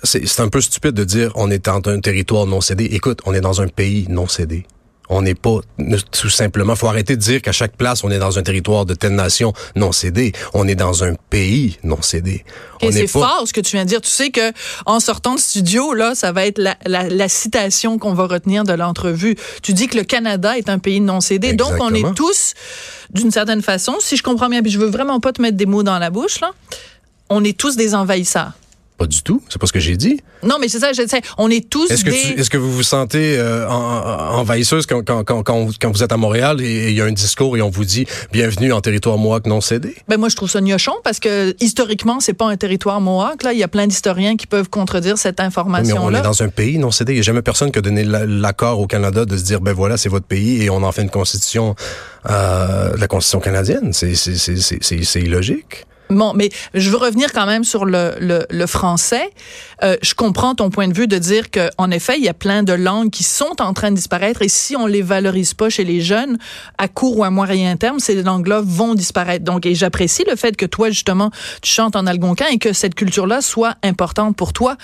c'est 0.04 0.40
un 0.42 0.50
peu 0.50 0.62
stupide 0.62 0.92
de 0.92 1.04
dire 1.04 1.32
on 1.36 1.50
est 1.50 1.66
dans 1.66 1.82
un 1.86 2.00
territoire 2.00 2.46
non 2.46 2.62
cédé. 2.62 2.86
Écoute, 2.86 3.22
on 3.26 3.34
est 3.34 3.42
dans 3.42 3.62
un 3.62 3.68
pays 3.68 4.06
non 4.10 4.28
cédé. 4.28 4.66
On 5.10 5.22
n'est 5.22 5.36
pas 5.36 5.60
tout 6.12 6.30
simplement. 6.30 6.76
Faut 6.76 6.88
arrêter 6.88 7.16
de 7.16 7.22
dire 7.22 7.42
qu'à 7.42 7.52
chaque 7.52 7.76
place 7.76 8.04
on 8.04 8.10
est 8.10 8.20
dans 8.20 8.40
un 8.40 8.44
territoire 8.44 8.86
de 8.86 8.94
telle 8.94 9.16
nation 9.16 9.54
non 9.76 9.92
cédé. 9.92 10.32
On 10.54 10.68
est 10.68 10.76
dans 10.76 11.04
un 11.04 11.16
pays 11.30 11.78
non 11.84 12.02
cédé. 12.02 12.46
Et 12.82 12.92
c'est 12.92 13.04
pas... 13.04 13.28
fort 13.28 13.44
ce 13.46 13.54
que 13.54 13.62
tu 13.62 13.76
viens 13.76 13.84
de 13.84 13.90
dire. 13.90 14.02
Tu 14.02 14.10
sais 14.10 14.30
que 14.30 14.52
en 14.86 15.00
sortant 15.00 15.36
de 15.36 15.40
studio 15.40 15.94
là, 15.94 16.16
ça 16.16 16.32
va 16.32 16.46
être 16.46 16.58
la, 16.58 16.78
la, 16.86 17.10
la 17.10 17.30
citation 17.30 18.00
qu'on 18.00 18.14
va 18.14 18.28
retenir 18.28 18.64
de 18.64 18.74
l'entrevue. 18.74 19.36
Tu 19.62 19.74
dis 19.74 19.88
que 19.88 19.98
le 19.98 20.04
Canada 20.04 20.58
est 20.58 20.70
un 20.70 20.80
pays 20.80 21.02
non 21.02 21.22
cédé. 21.22 21.50
Exactement. 21.50 21.92
Donc 21.92 22.06
on 22.06 22.12
est 22.12 22.14
tous 22.16 22.54
d'une 23.12 23.32
certaine 23.32 23.62
façon, 23.62 23.98
si 24.00 24.18
je 24.18 24.24
comprends 24.24 24.50
bien, 24.50 24.62
puis 24.62 24.72
je 24.72 24.80
veux 24.80 24.90
vraiment 24.90 25.20
pas 25.20 25.34
te 25.34 25.42
mettre 25.42 25.58
des 25.58 25.66
mots 25.66 25.84
dans 25.84 26.00
la 26.00 26.10
bouche 26.10 26.40
là, 26.40 26.52
on 27.30 27.44
est 27.44 27.58
tous 27.58 27.76
des 27.76 27.94
envahisseurs. 27.94 28.54
Pas 28.98 29.08
du 29.08 29.24
tout. 29.24 29.42
C'est 29.50 29.60
pas 29.60 29.66
ce 29.66 29.74
que 29.74 29.80
j'ai 29.80 29.98
dit. 29.98 30.20
Non, 30.44 30.58
mais 30.60 30.68
c'est 30.68 30.80
ça, 30.80 30.94
je. 30.94 31.02
On 31.38 31.50
est 31.50 31.68
tous 31.68 31.90
est-ce 31.90 32.06
que 32.06 32.12
des... 32.12 32.40
est-ce 32.40 32.50
que 32.50 32.58
vous 32.58 32.72
vous 32.72 32.84
sentez 32.84 33.38
euh, 33.38 33.68
en, 33.68 33.74
en, 33.74 34.40
envahisseuse 34.40 34.86
quand, 34.86 35.04
quand, 35.04 35.24
quand, 35.24 35.44
quand, 35.44 35.92
vous 35.92 36.04
êtes 36.04 36.12
à 36.12 36.18
Montréal 36.18 36.62
et 36.62 36.90
il 36.90 36.96
y 36.96 37.02
a 37.02 37.06
un 37.06 37.12
discours 37.12 37.58
et 37.58 37.62
on 37.62 37.70
vous 37.70 37.86
dit 37.86 38.06
bienvenue 38.32 38.72
en 38.72 38.82
territoire 38.82 39.18
mohawk 39.18 39.48
non 39.48 39.62
cédé? 39.62 39.96
Ben 40.08 40.18
moi, 40.18 40.30
je 40.30 40.36
trouve 40.36 40.50
ça 40.50 40.62
gnochon 40.62 40.94
parce 41.04 41.20
que 41.20 41.56
historiquement, 41.60 42.20
c'est 42.20 42.34
pas 42.34 42.46
un 42.46 42.56
territoire 42.56 43.02
mohawk. 43.02 43.44
Là, 43.44 43.54
il 43.54 43.60
y 43.60 43.64
a 43.64 43.68
plein 43.68 43.88
d'historiens 43.88 44.38
qui 44.38 44.48
peuvent 44.48 44.70
contredire 44.70 45.18
cette 45.18 45.40
information-là. 45.40 46.10
Mais 46.12 46.18
on 46.18 46.20
est 46.20 46.24
dans 46.24 46.44
un 46.44 46.50
pays 46.50 46.78
non 46.78 46.92
cédé. 46.92 47.14
Il 47.14 47.16
n'y 47.16 47.22
a 47.22 47.24
jamais 47.24 47.42
personne 47.42 47.72
qui 47.72 47.80
a 47.80 47.82
donné 47.82 48.04
l'accord 48.04 48.80
au 48.80 48.88
Canada 48.88 49.26
de 49.26 49.38
se 49.38 49.44
dire 49.44 49.60
ben 49.60 49.74
voilà, 49.74 49.98
c'est 49.98 50.10
votre 50.10 50.28
pays 50.28 50.62
et 50.62 50.70
on 50.70 50.84
en 50.84 50.92
fait 50.92 51.02
une 51.02 51.10
constitution, 51.10 51.76
euh, 52.30 52.96
la 52.96 53.08
constitution 53.08 53.40
canadienne. 53.40 53.92
C'est 53.94 55.22
illogique. 55.22 55.86
Bon, 56.10 56.34
mais 56.34 56.50
je 56.74 56.90
veux 56.90 56.98
revenir 56.98 57.32
quand 57.32 57.46
même 57.46 57.64
sur 57.64 57.86
le, 57.86 58.14
le, 58.20 58.46
le 58.50 58.68
français. 58.68 59.30
Euh, 59.84 59.96
je 60.02 60.14
comprends 60.14 60.54
ton 60.54 60.70
point 60.70 60.88
de 60.88 60.94
vue 60.94 61.08
de 61.08 61.18
dire 61.18 61.50
que, 61.50 61.70
en 61.78 61.92
effet, 61.92 62.18
il 62.18 62.24
y 62.24 62.30
a 62.30 62.34
plein 62.34 62.64
de 62.64 62.74
langues 62.74 63.10
qui 63.10 63.24
sont 63.24 63.62
en 63.62 63.74
train 63.74 63.90
de 63.90 63.96
disparaître 63.96 64.42
et 64.42 64.50
si 64.50 64.76
on 64.76 64.86
les 64.86 65.02
valorise 65.02 65.54
pas 65.54 65.70
chez 65.70 65.84
les 65.84 66.02
jeunes, 66.02 66.38
à 66.78 66.88
court 66.88 67.18
ou 67.18 67.24
à 67.24 67.30
moyen 67.30 67.76
terme, 67.78 68.00
ces 68.00 68.22
langues-là 68.22 68.62
vont 68.64 68.96
disparaître. 68.96 69.44
Donc, 69.44 69.66
et 69.66 69.76
j'apprécie 69.76 70.24
le 70.30 70.36
fait 70.36 70.56
que 70.56 70.66
toi, 70.66 70.90
justement, 70.90 71.32
tu 71.62 71.72
chantes 71.72 71.96
en 71.96 72.06
algonquin 72.06 72.48
et 72.48 72.58
que 72.58 72.74
cette 72.74 72.96
culture-là 72.96 73.42
soit 73.42 73.76
importante 73.82 74.36
pour 74.36 74.54
toi. 74.54 74.78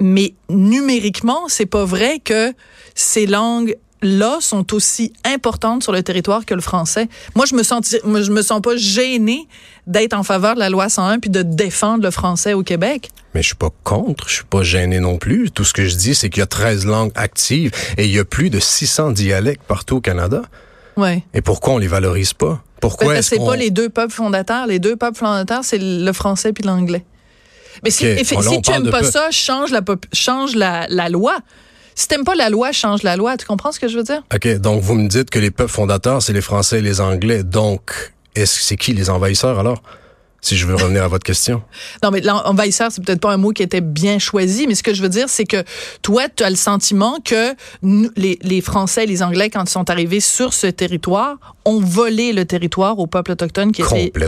Mais 0.00 0.34
numériquement, 0.48 1.48
c'est 1.48 1.66
pas 1.66 1.84
vrai 1.84 2.20
que 2.20 2.52
ces 2.94 3.26
langues 3.26 3.76
là 4.02 4.38
sont 4.40 4.72
aussi 4.74 5.12
importantes 5.24 5.82
sur 5.82 5.92
le 5.92 6.02
territoire 6.02 6.44
que 6.46 6.54
le 6.54 6.60
français. 6.60 7.08
Moi, 7.34 7.46
je 7.46 7.54
me 7.54 7.62
sens, 7.62 7.94
je 8.04 8.30
me 8.30 8.42
sens 8.42 8.60
pas 8.62 8.76
gênée 8.76 9.46
d'être 9.86 10.14
en 10.14 10.22
faveur 10.22 10.54
de 10.54 10.60
la 10.60 10.70
loi 10.70 10.88
101 10.88 11.18
puis 11.18 11.30
de 11.30 11.42
défendre 11.42 12.04
le 12.04 12.10
français 12.10 12.52
au 12.54 12.62
Québec. 12.62 13.10
Mais 13.34 13.42
je 13.42 13.48
suis 13.48 13.56
pas 13.56 13.70
contre, 13.84 14.28
je 14.28 14.34
suis 14.36 14.44
pas 14.44 14.62
gêné 14.62 15.00
non 15.00 15.18
plus. 15.18 15.50
Tout 15.50 15.64
ce 15.64 15.72
que 15.72 15.86
je 15.86 15.94
dis, 15.96 16.14
c'est 16.14 16.30
qu'il 16.30 16.40
y 16.40 16.42
a 16.42 16.46
13 16.46 16.86
langues 16.86 17.12
actives 17.14 17.70
et 17.96 18.06
il 18.06 18.10
y 18.12 18.18
a 18.18 18.24
plus 18.24 18.50
de 18.50 18.58
600 18.58 19.12
dialectes 19.12 19.62
partout 19.62 19.96
au 19.96 20.00
Canada. 20.00 20.42
Ouais. 20.96 21.22
Et 21.34 21.40
pourquoi 21.40 21.74
on 21.74 21.78
les 21.78 21.86
valorise 21.86 22.32
pas? 22.32 22.62
Pourquoi 22.80 23.16
est-ce 23.16 23.28
c'est 23.30 23.36
qu'on... 23.36 23.46
pas 23.46 23.56
les 23.56 23.70
deux 23.70 23.88
peuples 23.90 24.12
fondateurs. 24.14 24.66
Les 24.66 24.78
deux 24.78 24.96
peuples 24.96 25.18
fondateurs, 25.18 25.62
c'est 25.64 25.78
le 25.80 26.12
français 26.12 26.52
puis 26.52 26.64
l'anglais. 26.64 27.04
Mais 27.84 27.90
si, 27.90 28.04
Bon, 28.04 28.40
là, 28.40 28.50
tu 28.56 28.60
parle 28.62 28.76
aimes 28.78 28.82
de 28.86 28.90
pas 28.90 29.00
peu- 29.00 29.10
ça, 29.10 29.30
change 29.30 29.70
la 29.70 29.82
pop- 29.82 30.06
change 30.12 30.54
la, 30.56 30.86
la 30.88 31.08
loi. 31.08 31.38
Si 31.94 32.08
t'aimes 32.08 32.24
pas 32.24 32.34
la 32.34 32.50
loi, 32.50 32.72
change 32.72 33.02
la 33.02 33.16
loi. 33.16 33.36
Tu 33.36 33.46
comprends 33.46 33.72
ce 33.72 33.80
que 33.80 33.88
je 33.88 33.96
veux 33.96 34.04
dire? 34.04 34.22
OK, 34.34 34.48
donc 34.58 34.82
vous 34.82 34.94
me 34.94 35.08
dites 35.08 35.30
que 35.30 35.38
les 35.38 35.50
peuples 35.50 35.70
fondateurs, 35.70 36.22
c'est 36.22 36.32
les 36.32 36.40
Français 36.40 36.78
et 36.78 36.82
les 36.82 37.00
Anglais. 37.00 37.42
Donc, 37.42 38.12
est-ce 38.34 38.58
que 38.58 38.64
c'est 38.64 38.76
qui 38.76 38.92
les 38.92 39.10
envahisseurs 39.10 39.58
alors? 39.58 39.82
Si 40.42 40.56
je 40.56 40.66
veux 40.66 40.74
revenir 40.74 41.04
à 41.04 41.08
votre 41.08 41.24
question. 41.24 41.62
Non, 42.02 42.10
mais 42.10 42.22
l'envahisseur, 42.22 42.90
c'est 42.90 43.04
peut-être 43.04 43.20
pas 43.20 43.32
un 43.32 43.36
mot 43.36 43.50
qui 43.50 43.62
était 43.62 43.82
bien 43.82 44.18
choisi, 44.18 44.66
mais 44.66 44.74
ce 44.74 44.82
que 44.82 44.94
je 44.94 45.02
veux 45.02 45.10
dire, 45.10 45.28
c'est 45.28 45.44
que 45.44 45.62
toi, 46.00 46.28
tu 46.34 46.42
as 46.42 46.48
le 46.48 46.56
sentiment 46.56 47.18
que 47.22 47.54
nous, 47.82 48.10
les, 48.16 48.38
les 48.40 48.62
Français 48.62 49.04
et 49.04 49.06
les 49.06 49.22
Anglais, 49.22 49.50
quand 49.50 49.64
ils 49.64 49.70
sont 49.70 49.90
arrivés 49.90 50.20
sur 50.20 50.54
ce 50.54 50.66
territoire, 50.66 51.36
ont 51.70 51.80
volé 51.80 52.32
le 52.32 52.44
territoire 52.44 52.98
aux 52.98 53.06
peuples 53.06 53.32
autochtones 53.32 53.72
qui 53.72 53.82
étaient, 53.82 54.10
qui. 54.10 54.18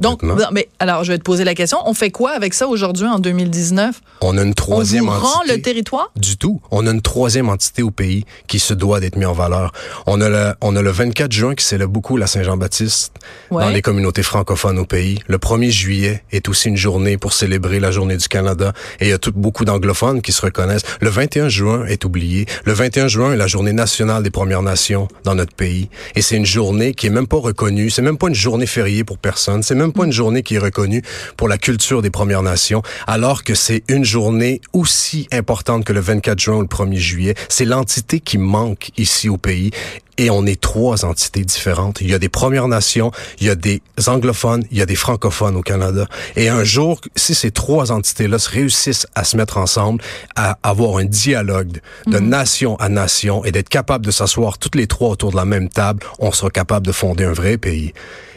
Donc, 0.00 0.20
Complètement. 0.20 0.34
non, 0.36 0.46
mais 0.52 0.68
alors, 0.78 1.04
je 1.04 1.12
vais 1.12 1.18
te 1.18 1.22
poser 1.22 1.44
la 1.44 1.54
question. 1.54 1.78
On 1.86 1.94
fait 1.94 2.10
quoi 2.10 2.30
avec 2.32 2.54
ça 2.54 2.66
aujourd'hui, 2.68 3.06
en 3.06 3.18
2019? 3.18 4.00
On 4.20 4.36
a 4.38 4.42
une 4.42 4.50
On 4.50 4.52
troisième 4.52 5.04
vous 5.04 5.10
rend 5.10 5.38
entité. 5.40 5.56
le 5.56 5.62
territoire? 5.62 6.10
Du 6.16 6.36
tout. 6.36 6.60
On 6.70 6.86
a 6.86 6.90
une 6.90 7.02
troisième 7.02 7.48
entité 7.48 7.82
au 7.82 7.90
pays 7.90 8.24
qui 8.46 8.58
se 8.58 8.74
doit 8.74 9.00
d'être 9.00 9.16
mise 9.16 9.26
en 9.26 9.32
valeur. 9.32 9.72
On 10.06 10.20
a 10.20 10.28
le, 10.28 10.52
on 10.60 10.76
a 10.76 10.82
le 10.82 10.90
24 10.90 11.32
juin 11.32 11.54
qui 11.54 11.64
célèbre 11.64 11.92
beaucoup 11.92 12.16
la 12.16 12.26
Saint-Jean-Baptiste 12.26 13.12
Ouais. 13.50 13.62
dans 13.64 13.70
les 13.70 13.82
communautés 13.82 14.22
francophones 14.22 14.78
au 14.78 14.84
pays. 14.86 15.18
Le 15.26 15.38
1er 15.38 15.70
juillet 15.70 16.22
est 16.32 16.48
aussi 16.48 16.68
une 16.68 16.76
journée 16.76 17.16
pour 17.18 17.32
célébrer 17.32 17.80
la 17.80 17.90
journée 17.90 18.16
du 18.16 18.28
Canada 18.28 18.72
et 19.00 19.06
il 19.06 19.08
y 19.10 19.12
a 19.12 19.18
tout, 19.18 19.32
beaucoup 19.34 19.64
d'anglophones 19.64 20.22
qui 20.22 20.32
se 20.32 20.40
reconnaissent. 20.42 20.82
Le 21.00 21.10
21 21.10 21.48
juin 21.48 21.84
est 21.86 22.04
oublié. 22.04 22.46
Le 22.64 22.72
21 22.72 23.08
juin 23.08 23.32
est 23.32 23.36
la 23.36 23.46
journée 23.46 23.72
nationale 23.72 24.22
des 24.22 24.30
Premières 24.30 24.62
Nations 24.62 25.08
dans 25.24 25.34
notre 25.34 25.54
pays 25.54 25.88
et 26.14 26.22
c'est 26.22 26.36
une 26.36 26.46
journée 26.46 26.94
qui 26.94 27.06
est 27.06 27.10
même 27.10 27.26
pas 27.26 27.38
reconnue. 27.38 27.90
C'est 27.90 28.02
même 28.02 28.18
pas 28.18 28.28
une 28.28 28.34
journée 28.34 28.66
fériée 28.66 29.04
pour 29.04 29.18
personne. 29.18 29.62
C'est 29.62 29.74
même 29.74 29.92
pas 29.92 30.04
une 30.04 30.12
journée 30.12 30.42
qui 30.42 30.56
est 30.56 30.58
reconnue 30.58 31.02
pour 31.36 31.48
la 31.48 31.58
culture 31.58 32.02
des 32.02 32.10
Premières 32.10 32.42
Nations 32.42 32.82
alors 33.06 33.44
que 33.44 33.54
c'est 33.54 33.82
une 33.88 34.04
journée 34.04 34.60
aussi 34.72 35.28
importante 35.32 35.84
que 35.84 35.92
le 35.92 36.00
24 36.00 36.38
juin 36.38 36.56
ou 36.56 36.62
le 36.62 36.66
1er 36.66 36.96
juillet. 36.96 37.34
C'est 37.48 37.64
l'entité 37.64 38.20
qui 38.20 38.38
manque 38.38 38.90
ici 38.96 39.28
au 39.28 39.36
pays. 39.36 39.70
Et 40.18 40.30
on 40.30 40.44
est 40.46 40.60
trois 40.60 41.04
entités 41.04 41.44
différentes. 41.44 42.00
Il 42.00 42.10
y 42.10 42.14
a 42.14 42.18
des 42.18 42.28
Premières 42.28 42.68
Nations, 42.68 43.10
il 43.40 43.46
y 43.46 43.50
a 43.50 43.54
des 43.54 43.82
anglophones, 44.06 44.64
il 44.70 44.78
y 44.78 44.82
a 44.82 44.86
des 44.86 44.96
francophones 44.96 45.56
au 45.56 45.62
Canada. 45.62 46.06
Et 46.36 46.48
un 46.48 46.64
jour, 46.64 47.00
si 47.16 47.34
ces 47.34 47.50
trois 47.50 47.92
entités-là 47.92 48.38
se 48.38 48.50
réussissent 48.50 49.06
à 49.14 49.24
se 49.24 49.36
mettre 49.36 49.58
ensemble, 49.58 50.02
à 50.36 50.58
avoir 50.62 50.98
un 50.98 51.04
dialogue 51.04 51.80
de 52.06 52.18
nation 52.18 52.76
à 52.76 52.88
nation 52.88 53.44
et 53.44 53.52
d'être 53.52 53.68
capable 53.68 54.04
de 54.04 54.10
s'asseoir 54.10 54.58
toutes 54.58 54.74
les 54.74 54.86
trois 54.86 55.10
autour 55.10 55.30
de 55.30 55.36
la 55.36 55.44
même 55.44 55.68
table, 55.68 56.04
on 56.18 56.32
sera 56.32 56.50
capable 56.50 56.86
de 56.86 56.92
fonder 56.92 57.24
un 57.24 57.32
vrai 57.32 57.56
pays. 57.56 57.92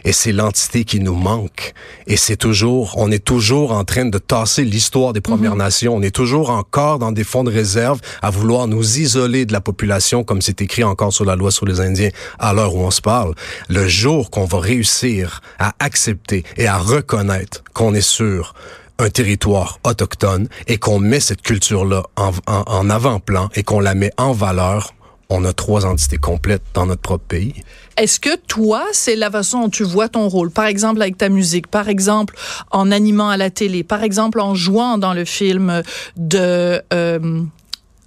Et 0.06 0.14
c'est 0.14 0.32
l'entité 0.32 0.86
qui 0.86 1.00
nous 1.02 1.16
manque. 1.16 1.74
Et 2.08 2.16
c'est 2.16 2.38
toujours, 2.38 2.94
on 2.98 3.12
est 3.12 3.24
toujours 3.26 3.72
en 3.74 3.84
train 3.84 4.06
de 4.06 4.18
tasser 4.20 4.64
l'histoire 4.64 5.12
des 5.14 5.20
Premières 5.22 5.56
Nations. 5.56 5.96
On 5.96 6.02
est 6.02 6.16
toujours 6.16 6.52
encore 6.52 7.00
dans 7.00 7.12
des 7.12 7.24
fonds 7.24 7.44
de 7.44 7.52
réserve 7.52 8.00
à 8.22 8.30
vouloir 8.30 8.68
nous 8.68 9.00
isoler 9.00 9.46
de 9.46 9.52
la 9.54 9.62
population, 9.62 10.24
comme 10.24 10.42
c'est 10.42 10.62
écrit 10.62 10.84
encore 10.84 11.12
sur 11.12 11.26
la 11.26 11.36
loi 11.36 11.52
sur 11.52 11.66
les 11.66 11.82
Indiens 11.82 12.12
à 12.40 12.54
l'heure 12.54 12.76
où 12.76 12.80
on 12.82 12.92
se 12.92 13.02
parle. 13.02 13.34
Le 13.68 13.88
jour 13.88 14.30
qu'on 14.30 14.46
va 14.46 14.60
réussir 14.60 15.42
à 15.60 15.74
accepter 15.80 16.44
et 16.56 16.68
à 16.68 16.78
reconnaître 16.78 17.64
qu'on 17.74 17.94
est 17.94 18.02
sur 18.02 18.54
un 18.98 19.10
territoire 19.10 19.80
autochtone 19.84 20.48
et 20.68 20.78
qu'on 20.78 21.00
met 21.00 21.20
cette 21.20 21.42
culture-là 21.42 22.04
en, 22.16 22.32
en- 22.48 22.64
en 22.68 22.90
avant-plan 22.90 23.50
et 23.54 23.64
qu'on 23.64 23.82
la 23.82 23.94
met 23.94 24.12
en 24.18 24.32
valeur, 24.32 24.94
on 25.30 25.44
a 25.46 25.54
trois 25.54 25.86
entités 25.86 26.18
complètes 26.18 26.64
dans 26.74 26.86
notre 26.86 27.02
propre 27.02 27.26
pays. 27.28 27.54
Est-ce 27.98 28.20
que 28.20 28.36
toi, 28.48 28.84
c'est 28.92 29.16
la 29.16 29.32
façon 29.32 29.62
dont 29.62 29.70
tu 29.70 29.84
vois 29.84 30.10
ton 30.10 30.28
rôle? 30.28 30.52
Par 30.52 30.66
exemple, 30.66 31.02
avec 31.02 31.18
ta 31.18 31.30
musique, 31.30 31.68
par 31.68 31.88
exemple, 31.88 32.36
en 32.72 32.92
animant 32.92 33.30
à 33.30 33.38
la 33.38 33.50
télé, 33.50 33.84
par 33.84 34.04
exemple, 34.04 34.40
en 34.40 34.54
jouant 34.54 34.98
dans 34.98 35.14
le 35.14 35.26
film 35.26 35.82
de 36.18 36.82
euh, 36.94 37.42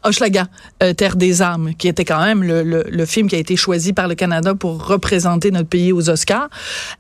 Hochelaga, 0.05 0.47
euh, 0.83 0.93
Terre 0.93 1.17
des 1.17 1.43
âmes, 1.43 1.75
qui 1.77 1.89
était 1.89 2.05
quand 2.05 2.23
même 2.23 2.43
le, 2.43 2.63
le, 2.63 2.85
le 2.89 3.07
film 3.07 3.29
qui 3.29 3.35
a 3.37 3.39
été 3.39 3.57
choisi 3.57 3.93
par 3.93 4.09
le 4.09 4.15
Canada 4.15 4.55
pour 4.55 4.87
représenter 4.87 5.51
notre 5.51 5.69
pays 5.69 5.93
aux 5.93 6.09
Oscars. 6.09 6.49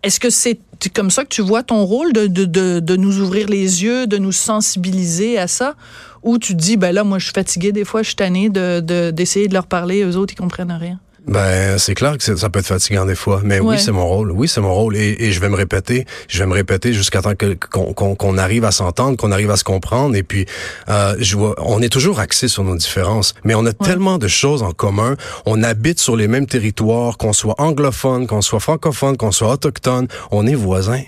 Est-ce 0.02 0.20
que 0.20 0.30
c'est 0.30 0.58
comme 0.94 1.10
ça 1.10 1.24
que 1.24 1.28
tu 1.28 1.42
vois 1.42 1.62
ton 1.62 1.84
rôle 1.84 2.12
de, 2.12 2.26
de, 2.26 2.44
de, 2.44 2.80
de 2.80 2.96
nous 2.96 3.20
ouvrir 3.20 3.48
les 3.48 3.82
yeux, 3.82 4.06
de 4.06 4.18
nous 4.18 4.32
sensibiliser 4.32 5.38
à 5.38 5.46
ça? 5.46 5.74
Ou 6.22 6.38
tu 6.38 6.54
te 6.56 6.60
dis, 6.60 6.76
ben 6.76 6.92
là, 6.92 7.04
moi, 7.04 7.18
je 7.18 7.24
suis 7.24 7.32
fatiguée 7.32 7.72
des 7.72 7.84
fois, 7.84 8.02
je 8.02 8.08
suis 8.08 8.16
tannée 8.16 8.48
de, 8.48 8.80
de, 8.80 9.10
d'essayer 9.10 9.46
de 9.46 9.54
leur 9.54 9.66
parler, 9.66 10.02
eux 10.02 10.16
autres, 10.16 10.34
ils 10.34 10.40
comprennent 10.40 10.72
rien? 10.72 10.98
Ben, 11.28 11.78
c'est 11.78 11.94
clair 11.94 12.16
que 12.18 12.36
ça 12.36 12.48
peut 12.48 12.58
être 12.60 12.66
fatigant 12.66 13.04
des 13.04 13.14
fois, 13.14 13.40
mais 13.44 13.60
Ouais. 13.60 13.74
oui, 13.76 13.78
c'est 13.78 13.92
mon 13.92 14.06
rôle. 14.06 14.32
Oui, 14.32 14.48
c'est 14.48 14.60
mon 14.60 14.74
rôle, 14.74 14.96
et, 14.96 15.16
et 15.20 15.32
je 15.32 15.40
vais 15.40 15.48
me 15.48 15.56
répéter, 15.56 16.06
je 16.28 16.38
vais 16.38 16.46
me 16.46 16.54
répéter 16.54 16.92
jusqu'à 16.94 17.20
temps 17.22 17.34
qu'on 17.36 18.38
arrive 18.38 18.64
à 18.64 18.70
s'entendre, 18.70 19.16
qu'on 19.16 19.30
arrive 19.30 19.50
à 19.50 19.56
se 19.56 19.64
comprendre. 19.64 20.16
Et 20.16 20.22
puis, 20.22 20.46
euh, 20.88 21.14
je 21.18 21.36
vois, 21.36 21.54
on 21.58 21.82
est 21.82 21.88
toujours 21.90 22.18
axé 22.20 22.48
sur 22.48 22.64
nos 22.64 22.76
différences, 22.76 23.34
mais 23.44 23.54
on 23.54 23.66
a 23.66 23.72
tellement 23.72 24.18
de 24.18 24.26
choses 24.28 24.62
en 24.62 24.72
commun. 24.72 25.16
On 25.46 25.62
habite 25.62 26.00
sur 26.00 26.16
les 26.16 26.28
mêmes 26.28 26.46
territoires, 26.46 27.18
qu'on 27.18 27.32
soit 27.32 27.54
anglophone, 27.58 28.26
qu'on 28.26 28.40
soit 28.42 28.60
francophone, 28.60 29.16
qu'on 29.16 29.32
soit 29.32 29.52
autochtone, 29.52 30.08
on 30.30 30.46
est 30.46 30.54
voisins. 30.54 31.02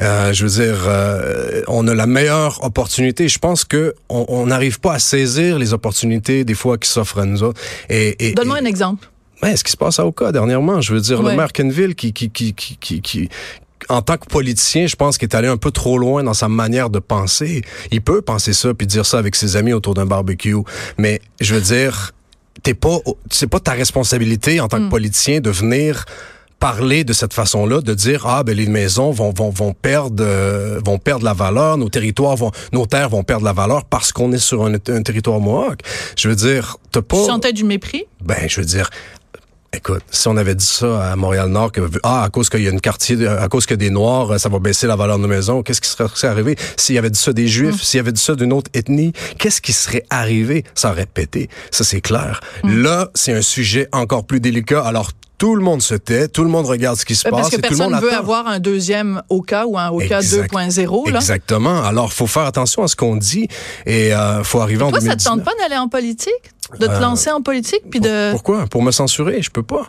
Euh, 0.00 0.32
je 0.32 0.46
veux 0.46 0.64
dire, 0.64 0.76
euh, 0.86 1.62
on 1.66 1.88
a 1.88 1.94
la 1.94 2.06
meilleure 2.06 2.62
opportunité. 2.64 3.28
Je 3.28 3.38
pense 3.38 3.64
que 3.64 3.94
on 4.08 4.24
on 4.28 4.46
n'arrive 4.46 4.78
pas 4.80 4.92
à 4.94 4.98
saisir 5.00 5.58
les 5.58 5.72
opportunités 5.72 6.44
des 6.44 6.54
fois 6.54 6.78
qui 6.78 6.88
s'offrent 6.88 7.18
à 7.18 7.24
nous 7.24 7.42
autres. 7.42 7.60
Et, 7.88 8.28
et- 8.28 8.32
Donne-moi 8.32 8.58
et- 8.58 8.62
un 8.62 8.66
exemple. 8.66 9.08
Ouais, 9.42 9.56
ce 9.56 9.64
qui 9.64 9.72
se 9.72 9.76
passe 9.76 9.98
à 9.98 10.06
Oka 10.06 10.32
dernièrement, 10.32 10.80
je 10.80 10.92
veux 10.94 11.00
dire, 11.00 11.20
Ouais. 11.20 11.30
le 11.30 11.36
maire 11.36 11.52
Kenville 11.52 11.94
qui, 11.94 12.12
qui, 12.12 12.30
qui, 12.30 12.52
qui, 12.54 12.76
qui, 12.78 13.00
qui- 13.00 13.28
en 13.88 14.02
tant 14.02 14.18
que 14.18 14.26
politicien, 14.26 14.86
je 14.86 14.94
pense 14.94 15.16
qu'il 15.18 15.28
est 15.28 15.34
allé 15.34 15.48
un 15.48 15.56
peu 15.56 15.70
trop 15.70 15.98
loin 15.98 16.22
dans 16.22 16.34
sa 16.34 16.48
manière 16.48 16.90
de 16.90 16.98
penser. 16.98 17.62
Il 17.90 18.02
peut 18.02 18.20
penser 18.20 18.52
ça 18.52 18.72
puis 18.74 18.86
dire 18.86 19.06
ça 19.06 19.18
avec 19.18 19.34
ses 19.34 19.56
amis 19.56 19.72
autour 19.72 19.94
d'un 19.94 20.06
barbecue, 20.06 20.54
mais 20.98 21.20
je 21.40 21.54
veux 21.54 21.60
dire, 21.62 22.12
t'es 22.62 22.74
pas, 22.74 22.98
c'est 23.30 23.46
pas 23.48 23.58
ta 23.58 23.72
responsabilité 23.72 24.60
en 24.60 24.68
tant 24.68 24.78
que 24.78 24.90
politicien 24.90 25.40
de 25.40 25.50
venir 25.50 26.04
parler 26.60 27.04
de 27.04 27.14
cette 27.14 27.32
façon-là, 27.32 27.80
de 27.80 27.94
dire 27.94 28.26
ah 28.26 28.42
ben 28.44 28.54
les 28.54 28.66
maisons 28.66 29.10
vont 29.12 29.32
vont 29.32 29.48
vont 29.48 29.72
perdre 29.72 30.22
euh, 30.22 30.78
vont 30.84 30.98
perdre 30.98 31.24
la 31.24 31.32
valeur, 31.32 31.78
nos 31.78 31.88
territoires 31.88 32.36
vont 32.36 32.50
nos 32.74 32.84
terres 32.84 33.08
vont 33.08 33.22
perdre 33.24 33.46
la 33.46 33.54
valeur 33.54 33.86
parce 33.86 34.12
qu'on 34.12 34.30
est 34.32 34.38
sur 34.38 34.66
un, 34.66 34.74
un 34.74 35.02
territoire 35.02 35.40
mohawk. 35.40 35.80
Je 36.18 36.28
veux 36.28 36.36
dire, 36.36 36.76
t'as 36.92 37.00
pas 37.00 37.16
Tu 37.16 37.24
sentais 37.24 37.54
du 37.54 37.64
mépris? 37.64 38.04
ben, 38.22 38.46
je 38.46 38.60
veux 38.60 38.66
dire, 38.66 38.90
écoute, 39.72 40.02
si 40.10 40.28
on 40.28 40.36
avait 40.36 40.54
dit 40.54 40.64
ça 40.64 41.12
à 41.12 41.16
Montréal-Nord, 41.16 41.72
que, 41.72 41.80
ah, 42.02 42.24
à 42.24 42.28
cause 42.28 42.48
qu'il 42.48 42.62
y 42.62 42.66
a 42.66 42.70
une 42.70 42.80
quartier, 42.80 43.26
à 43.26 43.48
cause 43.48 43.66
a 43.70 43.76
des 43.76 43.90
Noirs, 43.90 44.38
ça 44.38 44.48
va 44.48 44.58
baisser 44.58 44.86
la 44.86 44.96
valeur 44.96 45.16
de 45.16 45.22
nos 45.22 45.28
maisons, 45.28 45.62
qu'est-ce 45.62 45.80
qui 45.80 45.88
serait, 45.88 46.28
arrivé? 46.28 46.56
S'il 46.76 46.94
y 46.94 46.98
avait 46.98 47.10
dit 47.10 47.18
ça 47.18 47.32
des 47.32 47.46
Juifs, 47.46 47.82
s'il 47.82 47.98
y 47.98 48.00
avait 48.00 48.12
dit 48.12 48.20
ça 48.20 48.34
d'une 48.34 48.52
autre 48.52 48.70
ethnie, 48.74 49.12
qu'est-ce 49.38 49.60
qui 49.60 49.72
serait 49.72 50.04
arrivé? 50.10 50.64
Ça 50.74 50.90
aurait 50.90 51.06
pété. 51.06 51.48
Ça, 51.70 51.84
c'est 51.84 52.00
clair. 52.00 52.40
Là, 52.64 53.10
c'est 53.14 53.32
un 53.32 53.42
sujet 53.42 53.88
encore 53.92 54.26
plus 54.26 54.40
délicat. 54.40 54.82
Alors, 54.82 55.12
tout 55.40 55.56
le 55.56 55.62
monde 55.62 55.80
se 55.80 55.94
tait, 55.94 56.28
tout 56.28 56.44
le 56.44 56.50
monde 56.50 56.66
regarde 56.66 56.96
ce 56.98 57.04
qui 57.06 57.16
se 57.16 57.26
Euh, 57.26 57.30
passe. 57.30 57.40
Parce 57.40 57.56
que 57.56 57.60
personne 57.62 57.92
ne 57.92 57.98
veut 58.00 58.10
attend. 58.12 58.18
avoir 58.20 58.46
un 58.46 58.58
deuxième 58.60 59.22
OCA 59.30 59.66
ou 59.66 59.78
un 59.78 59.90
Exact. 59.98 60.52
2.0. 60.52 61.10
là. 61.10 61.18
Exactement. 61.18 61.82
Alors, 61.82 62.12
faut 62.12 62.26
faire 62.26 62.44
attention 62.44 62.82
à 62.84 62.88
ce 62.88 62.94
qu'on 62.94 63.16
dit 63.16 63.48
et 63.86 64.14
euh, 64.14 64.44
faut 64.44 64.60
arriver 64.60 64.82
en 64.84 64.90
Toi, 64.90 65.00
ça 65.00 65.16
te 65.16 65.24
2019. 65.24 65.34
tente 65.36 65.44
pas 65.44 65.52
d'aller 65.62 65.78
en 65.78 65.88
politique? 65.88 66.28
De 66.78 66.86
te 66.86 66.92
Euh, 66.92 67.00
lancer 67.00 67.30
en 67.32 67.40
politique? 67.40 67.82
Puis 67.90 68.00
de... 68.00 68.30
Pourquoi? 68.32 68.66
Pour 68.66 68.82
me 68.82 68.90
censurer? 68.92 69.40
Je 69.42 69.50
peux 69.50 69.62
pas. 69.62 69.86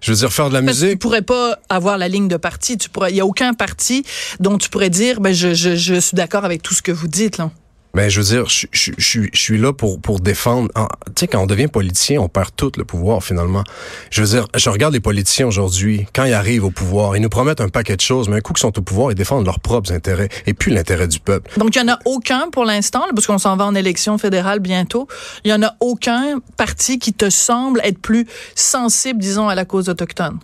Je 0.00 0.10
veux 0.10 0.16
dire, 0.16 0.32
faire 0.32 0.48
de 0.48 0.54
la 0.54 0.62
Parce 0.62 0.78
que 0.78 0.80
tu 0.80 0.86
musique. 0.86 1.00
pourrais 1.00 1.22
pas 1.22 1.58
avoir 1.68 1.98
la 1.98 2.08
ligne 2.08 2.26
de 2.26 2.36
parti. 2.38 2.76
Tu 2.78 2.88
pourrais, 2.88 3.10
il 3.12 3.16
y 3.16 3.20
a 3.20 3.26
aucun 3.26 3.52
parti 3.52 4.04
dont 4.40 4.56
tu 4.58 4.68
pourrais 4.70 4.90
dire, 4.90 5.20
ben, 5.20 5.32
je, 5.34 5.52
je, 5.54 5.76
je 5.76 5.94
suis 6.00 6.16
d'accord 6.16 6.44
avec 6.46 6.62
tout 6.62 6.72
ce 6.74 6.80
que 6.82 6.90
vous 6.92 7.08
dites, 7.08 7.36
là. 7.38 7.50
Ben, 7.94 8.08
je 8.08 8.20
veux 8.20 8.26
dire, 8.26 8.48
je, 8.48 8.66
je, 8.72 8.92
je, 8.98 9.20
je 9.32 9.40
suis 9.40 9.58
là 9.58 9.72
pour 9.72 10.00
pour 10.00 10.18
défendre. 10.18 10.68
Tu 11.06 11.12
sais, 11.20 11.28
quand 11.28 11.40
on 11.40 11.46
devient 11.46 11.68
politicien, 11.68 12.20
on 12.20 12.28
perd 12.28 12.50
tout 12.56 12.72
le 12.76 12.84
pouvoir 12.84 13.22
finalement. 13.22 13.62
Je 14.10 14.20
veux 14.20 14.28
dire, 14.28 14.48
je 14.56 14.68
regarde 14.68 14.92
les 14.92 15.00
politiciens 15.00 15.46
aujourd'hui, 15.46 16.06
quand 16.12 16.24
ils 16.24 16.32
arrivent 16.32 16.64
au 16.64 16.70
pouvoir, 16.70 17.16
ils 17.16 17.22
nous 17.22 17.28
promettent 17.28 17.60
un 17.60 17.68
paquet 17.68 17.96
de 17.96 18.00
choses, 18.00 18.28
mais 18.28 18.36
un 18.36 18.40
coup 18.40 18.52
qu'ils 18.52 18.62
sont 18.62 18.76
au 18.76 18.82
pouvoir, 18.82 19.12
ils 19.12 19.14
défendent 19.14 19.46
leurs 19.46 19.60
propres 19.60 19.92
intérêts 19.92 20.28
et 20.46 20.54
puis 20.54 20.72
l'intérêt 20.72 21.06
du 21.06 21.20
peuple. 21.20 21.50
Donc, 21.58 21.76
il 21.76 21.78
y 21.78 21.82
en 21.82 21.92
a 21.92 21.98
aucun 22.04 22.50
pour 22.50 22.64
l'instant, 22.64 23.04
parce 23.14 23.26
qu'on 23.26 23.38
s'en 23.38 23.56
va 23.56 23.64
en 23.64 23.74
élection 23.74 24.18
fédérale 24.18 24.58
bientôt. 24.58 25.06
Il 25.44 25.50
y 25.50 25.54
en 25.54 25.62
a 25.62 25.74
aucun 25.80 26.40
parti 26.56 26.98
qui 26.98 27.12
te 27.12 27.30
semble 27.30 27.80
être 27.84 27.98
plus 27.98 28.26
sensible, 28.54 29.20
disons, 29.20 29.48
à 29.48 29.54
la 29.54 29.64
cause 29.64 29.88
autochtone. 29.88 30.38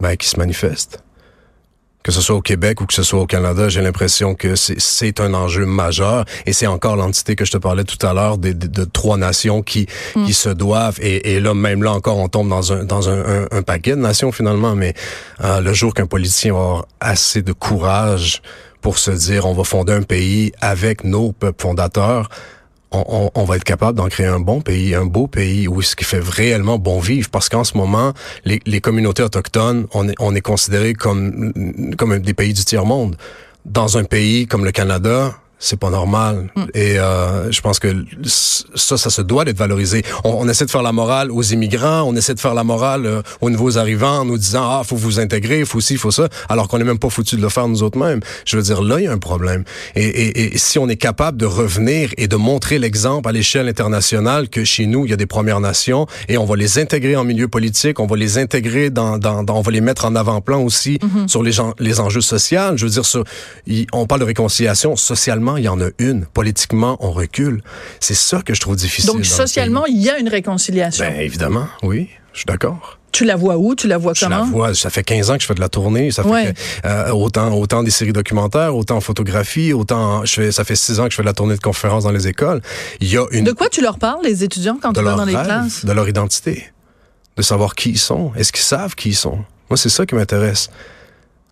Ben, 0.00 0.16
qui 0.16 0.28
se 0.28 0.38
manifeste 0.38 1.02
que 2.06 2.12
ce 2.12 2.20
soit 2.20 2.36
au 2.36 2.40
Québec 2.40 2.80
ou 2.80 2.86
que 2.86 2.94
ce 2.94 3.02
soit 3.02 3.20
au 3.20 3.26
Canada, 3.26 3.68
j'ai 3.68 3.82
l'impression 3.82 4.36
que 4.36 4.54
c'est 4.54 5.18
un 5.18 5.34
enjeu 5.34 5.66
majeur. 5.66 6.24
Et 6.46 6.52
c'est 6.52 6.68
encore 6.68 6.94
l'entité 6.94 7.34
que 7.34 7.44
je 7.44 7.50
te 7.50 7.56
parlais 7.56 7.82
tout 7.82 8.06
à 8.06 8.14
l'heure 8.14 8.38
de, 8.38 8.52
de, 8.52 8.68
de, 8.68 8.84
trois 8.84 9.16
nations 9.16 9.60
qui 9.60 9.88
mm. 10.14 10.24
qui 10.24 10.32
se 10.32 10.48
doivent. 10.48 11.00
Et, 11.02 11.32
et, 11.32 11.40
là 11.40 11.52
même 11.52 11.82
là 11.82 11.92
encore 11.92 12.18
on 12.18 12.28
tombe 12.28 12.48
dans 12.48 12.72
un 12.72 12.84
dans 12.84 13.08
un, 13.08 13.48
un, 13.50 13.62
paquet 13.62 13.96
de 13.96 14.00
nations 14.00 14.30
finalement, 14.30 14.76
mais 14.76 14.94
euh, 15.42 15.60
le 15.60 15.72
jour 15.72 15.94
qu'un 15.94 16.06
politicien 16.06 16.52
va 16.52 16.60
avoir 16.60 16.86
assez 17.00 17.42
de 17.42 17.52
courage 17.52 18.40
pour 18.82 18.98
se 18.98 19.10
dire 19.10 19.44
on 19.44 19.52
va 19.52 19.64
fonder 19.64 19.94
un 19.94 20.02
pays 20.02 20.52
avec 20.60 21.02
nos 21.02 21.32
peuples 21.32 21.60
fondateurs, 21.60 22.28
on, 22.92 23.30
on, 23.34 23.44
va 23.44 23.56
être 23.56 23.64
capable 23.64 23.98
d'en 23.98 24.08
créer 24.08 24.26
un 24.26 24.40
bon 24.40 24.60
pays, 24.60 24.94
un 24.94 25.06
beau 25.06 25.26
pays 25.26 25.68
où 25.68 25.82
ce 25.82 25.96
qui 25.96 26.04
fait 26.04 26.22
réellement 26.22 26.78
bon 26.78 27.00
vivre. 27.00 27.28
Parce 27.30 27.48
qu'en 27.48 27.64
ce 27.64 27.76
moment, 27.76 28.12
les, 28.44 28.60
les, 28.66 28.80
communautés 28.80 29.22
autochtones, 29.22 29.86
on 29.92 30.08
est, 30.08 30.14
on 30.18 30.34
est 30.34 30.40
considéré 30.40 30.94
comme, 30.94 31.52
comme 31.98 32.18
des 32.18 32.34
pays 32.34 32.54
du 32.54 32.64
tiers-monde. 32.64 33.16
Dans 33.64 33.98
un 33.98 34.04
pays 34.04 34.46
comme 34.46 34.64
le 34.64 34.72
Canada, 34.72 35.34
c'est 35.58 35.78
pas 35.78 35.90
normal. 35.90 36.50
Mm. 36.54 36.64
Et 36.74 36.98
euh, 36.98 37.50
je 37.50 37.60
pense 37.60 37.78
que 37.78 37.88
ça, 38.24 38.96
ça 38.96 39.10
se 39.10 39.22
doit 39.22 39.44
d'être 39.44 39.56
valorisé. 39.56 40.02
On, 40.24 40.30
on, 40.30 40.48
essaie 40.48 40.66
de 40.66 40.70
faire 40.70 40.82
la 40.82 40.92
morale 40.92 41.30
aux 41.30 41.42
immigrants, 41.42 42.02
on 42.02 42.14
essaie 42.14 42.34
de 42.34 42.40
faire 42.40 42.54
la 42.54 42.64
morale 42.64 43.06
euh, 43.06 43.22
aux 43.40 43.50
nouveaux 43.50 43.78
arrivants 43.78 44.20
en 44.20 44.24
nous 44.24 44.38
disant 44.38 44.68
ah 44.68 44.82
faut 44.84 44.96
vous 44.96 45.18
intégrer, 45.18 45.64
faut 45.64 45.80
ci, 45.80 45.96
faut 45.96 46.10
ça, 46.10 46.28
alors 46.48 46.68
qu'on 46.68 46.78
n'est 46.78 46.84
même 46.84 46.98
pas 46.98 47.10
foutu 47.10 47.36
de 47.36 47.42
le 47.42 47.48
faire 47.48 47.68
nous 47.68 47.82
autres 47.82 47.98
mêmes. 47.98 48.20
Je 48.44 48.56
veux 48.56 48.62
dire 48.62 48.82
là 48.82 49.00
il 49.00 49.04
y 49.04 49.06
a 49.06 49.12
un 49.12 49.18
problème. 49.18 49.64
Et, 49.94 50.04
et, 50.04 50.54
et, 50.54 50.58
si 50.58 50.78
on 50.78 50.88
est 50.88 50.96
capable 50.96 51.38
de 51.38 51.46
revenir 51.46 52.10
et 52.18 52.28
de 52.28 52.36
montrer 52.36 52.78
l'exemple 52.78 53.28
à 53.28 53.32
l'échelle 53.32 53.68
internationale 53.68 54.48
que 54.48 54.64
chez 54.64 54.86
nous 54.86 55.06
il 55.06 55.10
y 55.10 55.14
a 55.14 55.16
des 55.16 55.26
Premières 55.26 55.60
Nations 55.60 56.06
et 56.28 56.36
on 56.38 56.44
va 56.44 56.56
les 56.56 56.78
intégrer 56.78 57.16
en 57.16 57.24
milieu 57.24 57.48
politique, 57.48 57.98
on 58.00 58.06
va 58.06 58.16
les 58.16 58.38
intégrer 58.38 58.90
dans, 58.90 59.18
dans, 59.18 59.42
dans 59.42 59.56
on 59.56 59.62
va 59.62 59.72
les 59.72 59.80
mettre 59.80 60.04
en 60.04 60.14
avant-plan 60.16 60.60
aussi 60.60 60.98
mm-hmm. 60.98 61.28
sur 61.28 61.42
les, 61.42 61.52
les 61.78 62.00
enjeux 62.00 62.20
sociaux. 62.20 62.76
Je 62.76 62.84
veux 62.84 62.90
dire 62.90 63.06
ça, 63.06 63.20
on 63.92 64.06
parle 64.06 64.20
de 64.20 64.26
réconciliation 64.26 64.96
socialement 64.96 65.45
il 65.54 65.64
y 65.64 65.68
en 65.68 65.80
a 65.80 65.90
une. 65.98 66.26
Politiquement, 66.26 66.96
on 66.98 67.12
recule. 67.12 67.62
C'est 68.00 68.14
ça 68.14 68.42
que 68.42 68.54
je 68.54 68.60
trouve 68.60 68.74
difficile. 68.74 69.10
Donc, 69.10 69.24
socialement, 69.24 69.86
il 69.86 70.02
y 70.02 70.10
a 70.10 70.18
une 70.18 70.28
réconciliation. 70.28 71.04
Ben, 71.04 71.20
évidemment, 71.20 71.68
oui. 71.84 72.08
Je 72.32 72.40
suis 72.40 72.46
d'accord. 72.46 72.98
Tu 73.12 73.24
la 73.24 73.36
vois 73.36 73.56
où? 73.56 73.74
Tu 73.74 73.86
la 73.86 73.96
vois 73.96 74.12
comment? 74.12 74.44
Je 74.44 74.50
la 74.50 74.50
vois. 74.50 74.74
Ça 74.74 74.90
fait 74.90 75.02
15 75.02 75.30
ans 75.30 75.36
que 75.36 75.42
je 75.42 75.46
fais 75.46 75.54
de 75.54 75.60
la 75.60 75.70
tournée. 75.70 76.10
Ça 76.10 76.22
fait 76.22 76.54
euh, 76.84 77.10
autant, 77.12 77.50
autant 77.54 77.82
des 77.82 77.90
séries 77.90 78.12
documentaires, 78.12 78.76
autant 78.76 78.96
en 78.96 79.00
photographie, 79.00 79.72
autant, 79.72 80.22
je 80.26 80.34
fais, 80.34 80.52
ça 80.52 80.64
fait 80.64 80.76
6 80.76 81.00
ans 81.00 81.04
que 81.04 81.12
je 81.12 81.16
fais 81.16 81.22
de 81.22 81.26
la 81.26 81.32
tournée 81.32 81.54
de 81.54 81.60
conférences 81.60 82.04
dans 82.04 82.10
les 82.10 82.28
écoles. 82.28 82.60
Il 83.00 83.10
y 83.10 83.16
a 83.16 83.24
une. 83.30 83.44
De 83.44 83.52
quoi 83.52 83.70
tu 83.70 83.80
leur 83.80 83.98
parles, 83.98 84.20
les 84.22 84.44
étudiants, 84.44 84.78
quand 84.82 84.92
tu 84.92 85.00
vas 85.00 85.14
dans 85.14 85.24
les 85.24 85.32
classes? 85.32 85.86
De 85.86 85.92
leur 85.92 86.06
identité. 86.06 86.66
De 87.38 87.42
savoir 87.42 87.74
qui 87.74 87.90
ils 87.90 87.98
sont. 87.98 88.32
Est-ce 88.36 88.52
qu'ils 88.52 88.64
savent 88.64 88.94
qui 88.94 89.10
ils 89.10 89.14
sont? 89.14 89.38
Moi, 89.70 89.78
c'est 89.78 89.88
ça 89.88 90.04
qui 90.04 90.14
m'intéresse. 90.14 90.68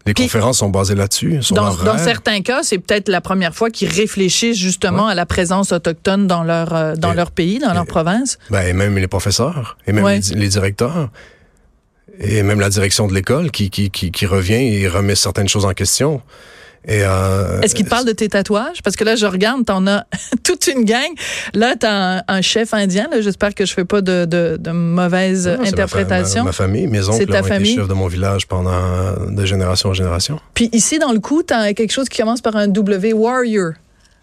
Les 0.06 0.14
conférences 0.14 0.58
sont 0.58 0.68
basées 0.68 0.94
là-dessus. 0.94 1.40
Dans, 1.50 1.74
dans, 1.74 1.98
certains 1.98 2.42
cas, 2.42 2.62
c'est 2.62 2.78
peut-être 2.78 3.08
la 3.08 3.22
première 3.22 3.54
fois 3.54 3.70
qu'ils 3.70 3.88
réfléchissent 3.88 4.58
justement 4.58 5.06
à 5.06 5.14
la 5.14 5.24
présence 5.24 5.72
autochtone 5.72 6.26
dans 6.26 6.44
leur 6.44 6.74
euh, 6.74 6.94
dans 6.94 7.14
leur 7.14 7.30
pays, 7.30 7.58
dans 7.58 7.72
leur 7.72 7.86
province. 7.86 8.38
Ben, 8.50 8.62
et 8.66 8.74
même 8.74 8.96
les 8.98 9.08
professeurs, 9.08 9.78
et 9.86 9.92
même 9.92 10.06
les, 10.06 10.48
directeurs, 10.48 11.08
et 12.20 12.42
même 12.42 12.60
la 12.60 12.68
direction 12.68 13.06
de 13.06 13.14
l'école 13.14 13.50
qui, 13.50 13.70
qui, 13.70 13.90
qui, 13.90 14.10
qui 14.10 14.26
revient 14.26 14.54
et 14.54 14.88
remet 14.88 15.14
certaines 15.14 15.48
choses 15.48 15.64
en 15.64 15.72
question. 15.72 16.20
Euh, 16.88 17.60
Est-ce 17.62 17.74
qu'il 17.74 17.84
te 17.84 17.90
parle 17.90 18.04
de 18.06 18.12
tes 18.12 18.28
tatouages? 18.28 18.82
Parce 18.82 18.96
que 18.96 19.04
là, 19.04 19.16
je 19.16 19.26
regarde, 19.26 19.64
t'en 19.64 19.86
as 19.86 20.06
toute 20.44 20.66
une 20.66 20.84
gang. 20.84 21.08
Là, 21.54 21.76
t'as 21.78 22.18
un, 22.18 22.22
un 22.28 22.40
chef 22.42 22.74
indien. 22.74 23.08
J'espère 23.20 23.54
que 23.54 23.64
je 23.64 23.72
fais 23.72 23.84
pas 23.84 24.00
de, 24.00 24.24
de, 24.24 24.56
de 24.60 24.70
mauvaise 24.70 25.48
interprétation. 25.48 26.44
Ma, 26.44 26.52
famille, 26.52 26.86
mes 26.86 27.08
oncles 27.08 27.26
ta 27.26 27.40
ont 27.40 27.44
famille? 27.44 27.72
été 27.72 27.80
chefs 27.80 27.88
de 27.88 27.94
mon 27.94 28.06
village 28.08 28.46
pendant 28.46 28.72
de 29.28 29.44
génération 29.46 29.90
en 29.90 29.94
génération. 29.94 30.38
Puis 30.54 30.68
ici, 30.72 30.98
dans 30.98 31.12
le 31.12 31.20
coup, 31.20 31.42
t'as 31.42 31.72
quelque 31.72 31.92
chose 31.92 32.08
qui 32.08 32.20
commence 32.20 32.40
par 32.40 32.56
un 32.56 32.68
W, 32.68 33.12
Warrior. 33.12 33.72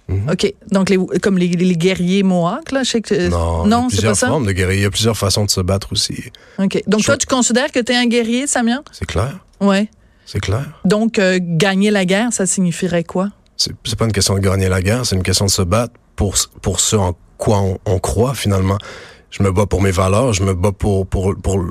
Mhm. 0.07 0.29
OK. 0.31 0.53
Donc, 0.71 0.89
les, 0.89 0.97
comme 1.21 1.37
les, 1.37 1.47
les, 1.47 1.75
guerriers 1.75 2.23
Mohawks, 2.23 2.71
là, 2.71 2.83
je 2.83 2.89
sais 2.91 3.01
que... 3.01 3.29
Non, 3.29 3.65
non 3.65 3.87
c'est 3.89 4.01
pas 4.05 4.13
ça? 4.15 4.27
formes 4.27 4.45
de 4.45 4.51
guerriers. 4.51 4.79
Il 4.79 4.83
y 4.83 4.85
a 4.85 4.89
plusieurs 4.91 5.17
façons 5.17 5.45
de 5.45 5.49
se 5.49 5.61
battre 5.61 5.93
aussi. 5.93 6.23
OK. 6.59 6.83
Donc, 6.87 7.03
toi, 7.03 7.17
tu 7.17 7.27
considères 7.27 7.71
que 7.71 7.79
tu 7.79 7.91
es 7.91 7.95
un 7.95 8.07
guerrier, 8.07 8.45
Samia? 8.47 8.81
C'est 8.91 9.05
clair. 9.05 9.39
Ouais. 9.61 9.89
C'est 10.31 10.39
clair. 10.39 10.63
Donc, 10.85 11.19
euh, 11.19 11.39
gagner 11.41 11.91
la 11.91 12.05
guerre, 12.05 12.31
ça 12.31 12.45
signifierait 12.45 13.03
quoi? 13.03 13.31
C'est 13.57 13.97
pas 13.97 14.05
une 14.05 14.13
question 14.13 14.33
de 14.35 14.39
gagner 14.39 14.69
la 14.69 14.81
guerre, 14.81 15.05
c'est 15.05 15.17
une 15.17 15.23
question 15.23 15.43
de 15.43 15.51
se 15.51 15.61
battre 15.61 15.93
pour, 16.15 16.35
pour 16.61 16.79
ce 16.79 16.95
en 16.95 17.17
quoi 17.37 17.61
on, 17.85 17.99
croit, 17.99 18.33
finalement. 18.33 18.77
Je 19.29 19.43
me 19.43 19.51
bats 19.51 19.65
pour 19.65 19.81
mes 19.81 19.91
valeurs, 19.91 20.31
je 20.31 20.43
me 20.43 20.53
bats 20.53 20.71
pour, 20.71 21.05
pour, 21.05 21.35
pour, 21.35 21.61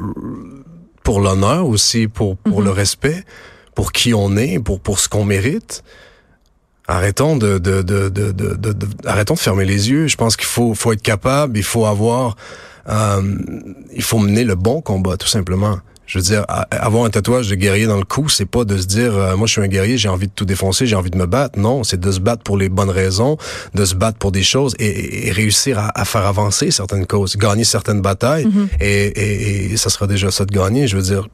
pour 1.03 1.21
l'honneur 1.21 1.67
aussi, 1.67 2.07
pour, 2.07 2.37
pour 2.37 2.59
mhm. 2.59 2.67
le 2.67 2.71
respect, 2.73 3.25
pour 3.75 3.93
qui 3.93 4.13
on 4.13 4.37
est, 4.37 4.59
pour, 4.59 4.79
pour 4.79 5.01
ce 5.01 5.09
qu'on 5.09 5.25
mérite. 5.25 5.83
Arrêtons 6.87 7.39
de, 7.39 7.57
de, 7.57 7.81
de, 7.81 8.11
de, 8.11 8.31
de, 8.31 8.75
arrêtons 9.07 9.35
de 9.35 9.39
fermer 9.39 9.65
les 9.65 9.89
yeux. 9.89 10.07
Je 10.07 10.17
pense 10.17 10.37
qu'il 10.37 10.49
faut, 10.49 10.75
faut 10.75 10.93
être 10.93 11.01
capable, 11.01 11.57
il 11.57 11.65
faut 11.65 11.87
avoir, 11.87 12.37
euh, 12.91 13.23
il 13.95 14.03
faut 14.03 14.19
mener 14.19 14.45
le 14.45 14.55
bon 14.55 14.83
combat, 14.83 15.17
tout 15.17 15.29
simplement. 15.29 15.79
Je 16.11 16.19
veux 16.19 16.25
dire, 16.25 16.45
avoir 16.73 17.05
un 17.05 17.11
tatouage 17.11 17.47
de 17.47 17.55
guerrier 17.55 17.87
dans 17.87 17.97
le 17.97 18.05
cou, 18.05 18.29
c'est 18.29 18.45
pas 18.45 18.65
de 18.65 18.77
se 18.77 18.87
dire, 18.87 19.17
euh, 19.17 19.37
moi 19.37 19.47
je 19.47 19.53
suis 19.53 19.63
un 19.63 19.69
guerrier, 19.69 19.97
j'ai 19.97 20.09
envie 20.09 20.27
de 20.27 20.33
tout 20.33 20.45
défoncer, 20.45 20.85
j'ai 20.85 20.97
envie 20.97 21.13
de 21.13 21.17
me 21.17 21.27
battre. 21.27 21.57
Non, 21.57 21.85
c'est 21.85 22.01
de 22.01 22.11
se 22.11 22.19
battre 22.19 22.43
pour 22.43 22.59
les 22.59 22.69
bonnes 22.69 22.91
raisons, 22.91 23.37
de 23.75 23.85
se 23.85 23.95
battre 23.95 24.19
pour 24.19 24.33
des 24.33 24.43
choses 24.43 24.75
et, 24.81 25.31
réussir 25.31 25.79
à, 25.95 26.05
faire 26.05 26.27
avancer 26.27 26.73
certaines 26.73 27.07
causes, 27.07 27.37
gagner 27.37 27.63
certaines 27.63 28.03
batailles. 28.03 28.47
Mm-hmm. 28.47 28.69
et, 28.81 29.73
et, 29.73 29.77
ça 29.77 29.89
sera 29.89 30.09
déjà 30.09 30.33
ça 30.33 30.45
de 30.45 30.53
gagner. 30.53 30.89
Je 30.89 30.97
veux 30.97 31.03
dire, 31.03 31.29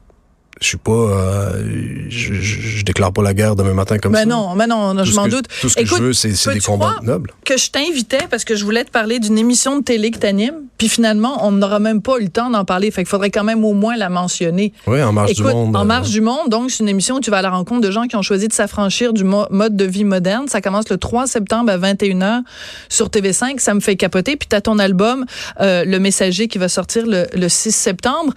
je 0.60 0.68
suis 0.68 0.76
pas, 0.78 0.90
euh, 0.90 2.06
je, 2.08 2.32
je, 2.32 2.84
déclare 2.84 3.12
pas 3.12 3.22
la 3.22 3.34
guerre 3.34 3.56
demain 3.56 3.74
matin 3.74 3.98
comme 3.98 4.12
ben 4.12 4.20
ça. 4.20 4.24
Non, 4.24 4.54
mais 4.54 4.66
non, 4.66 5.04
je 5.04 5.14
m'en 5.14 5.28
doute. 5.28 5.48
Tout 5.60 5.68
ce 5.68 5.76
que 5.76 5.84
je 5.84 5.94
veux, 5.96 6.12
c'est 6.14 6.32
des 6.52 6.60
combats 6.60 6.96
nobles. 7.02 7.30
Que 7.44 7.58
je 7.58 7.70
t'invitais 7.70 8.26
parce 8.30 8.44
que 8.44 8.56
je 8.56 8.64
voulais 8.64 8.84
te 8.84 8.90
parler 8.90 9.18
d'une 9.18 9.36
émission 9.36 9.78
de 9.78 9.84
télé 9.84 10.10
que 10.10 10.18
t'animes, 10.18 10.62
puis 10.78 10.88
finalement, 10.88 11.46
on 11.46 11.52
n'aura 11.52 11.78
même 11.78 12.00
pas 12.00 12.18
eu 12.18 12.24
le 12.24 12.28
temps 12.30 12.48
d'en 12.48 12.64
parler. 12.64 12.90
Fait 12.90 13.02
qu'il 13.02 13.08
faudrait 13.08 13.30
quand 13.30 13.44
même 13.44 13.64
au 13.64 13.74
moins 13.74 13.96
la 13.96 14.08
mentionner. 14.08 14.72
Oui, 14.86 15.02
en 15.02 15.12
marche 15.12 15.34
du 15.34 15.42
monde. 15.42 15.76
En 15.76 15.82
euh, 15.82 15.84
marche 15.84 16.10
du 16.10 16.22
monde, 16.22 16.48
donc 16.48 16.70
c'est 16.70 16.82
une 16.82 16.88
émission 16.88 17.16
où 17.16 17.20
tu 17.20 17.30
vas 17.30 17.38
à 17.38 17.42
la 17.42 17.50
rencontre 17.50 17.82
de 17.82 17.90
gens 17.90 18.04
qui 18.04 18.16
ont 18.16 18.22
choisi 18.22 18.48
de 18.48 18.52
s'affranchir 18.54 19.12
du 19.12 19.24
mode 19.24 19.76
de 19.76 19.84
vie 19.84 20.04
moderne. 20.04 20.48
Ça 20.48 20.62
commence 20.62 20.88
le 20.88 20.96
3 20.96 21.26
septembre 21.26 21.70
à 21.70 21.76
21h 21.76 22.40
sur 22.88 23.08
TV5. 23.08 23.58
Ça 23.58 23.74
me 23.74 23.80
fait 23.80 23.96
capoter. 23.96 24.36
Puis 24.36 24.48
t'as 24.48 24.62
ton 24.62 24.78
album, 24.78 25.26
euh, 25.60 25.84
Le 25.84 25.98
Messager, 25.98 26.48
qui 26.48 26.56
va 26.56 26.68
sortir 26.70 27.06
le, 27.06 27.26
le 27.34 27.48
6 27.50 27.72
septembre. 27.72 28.32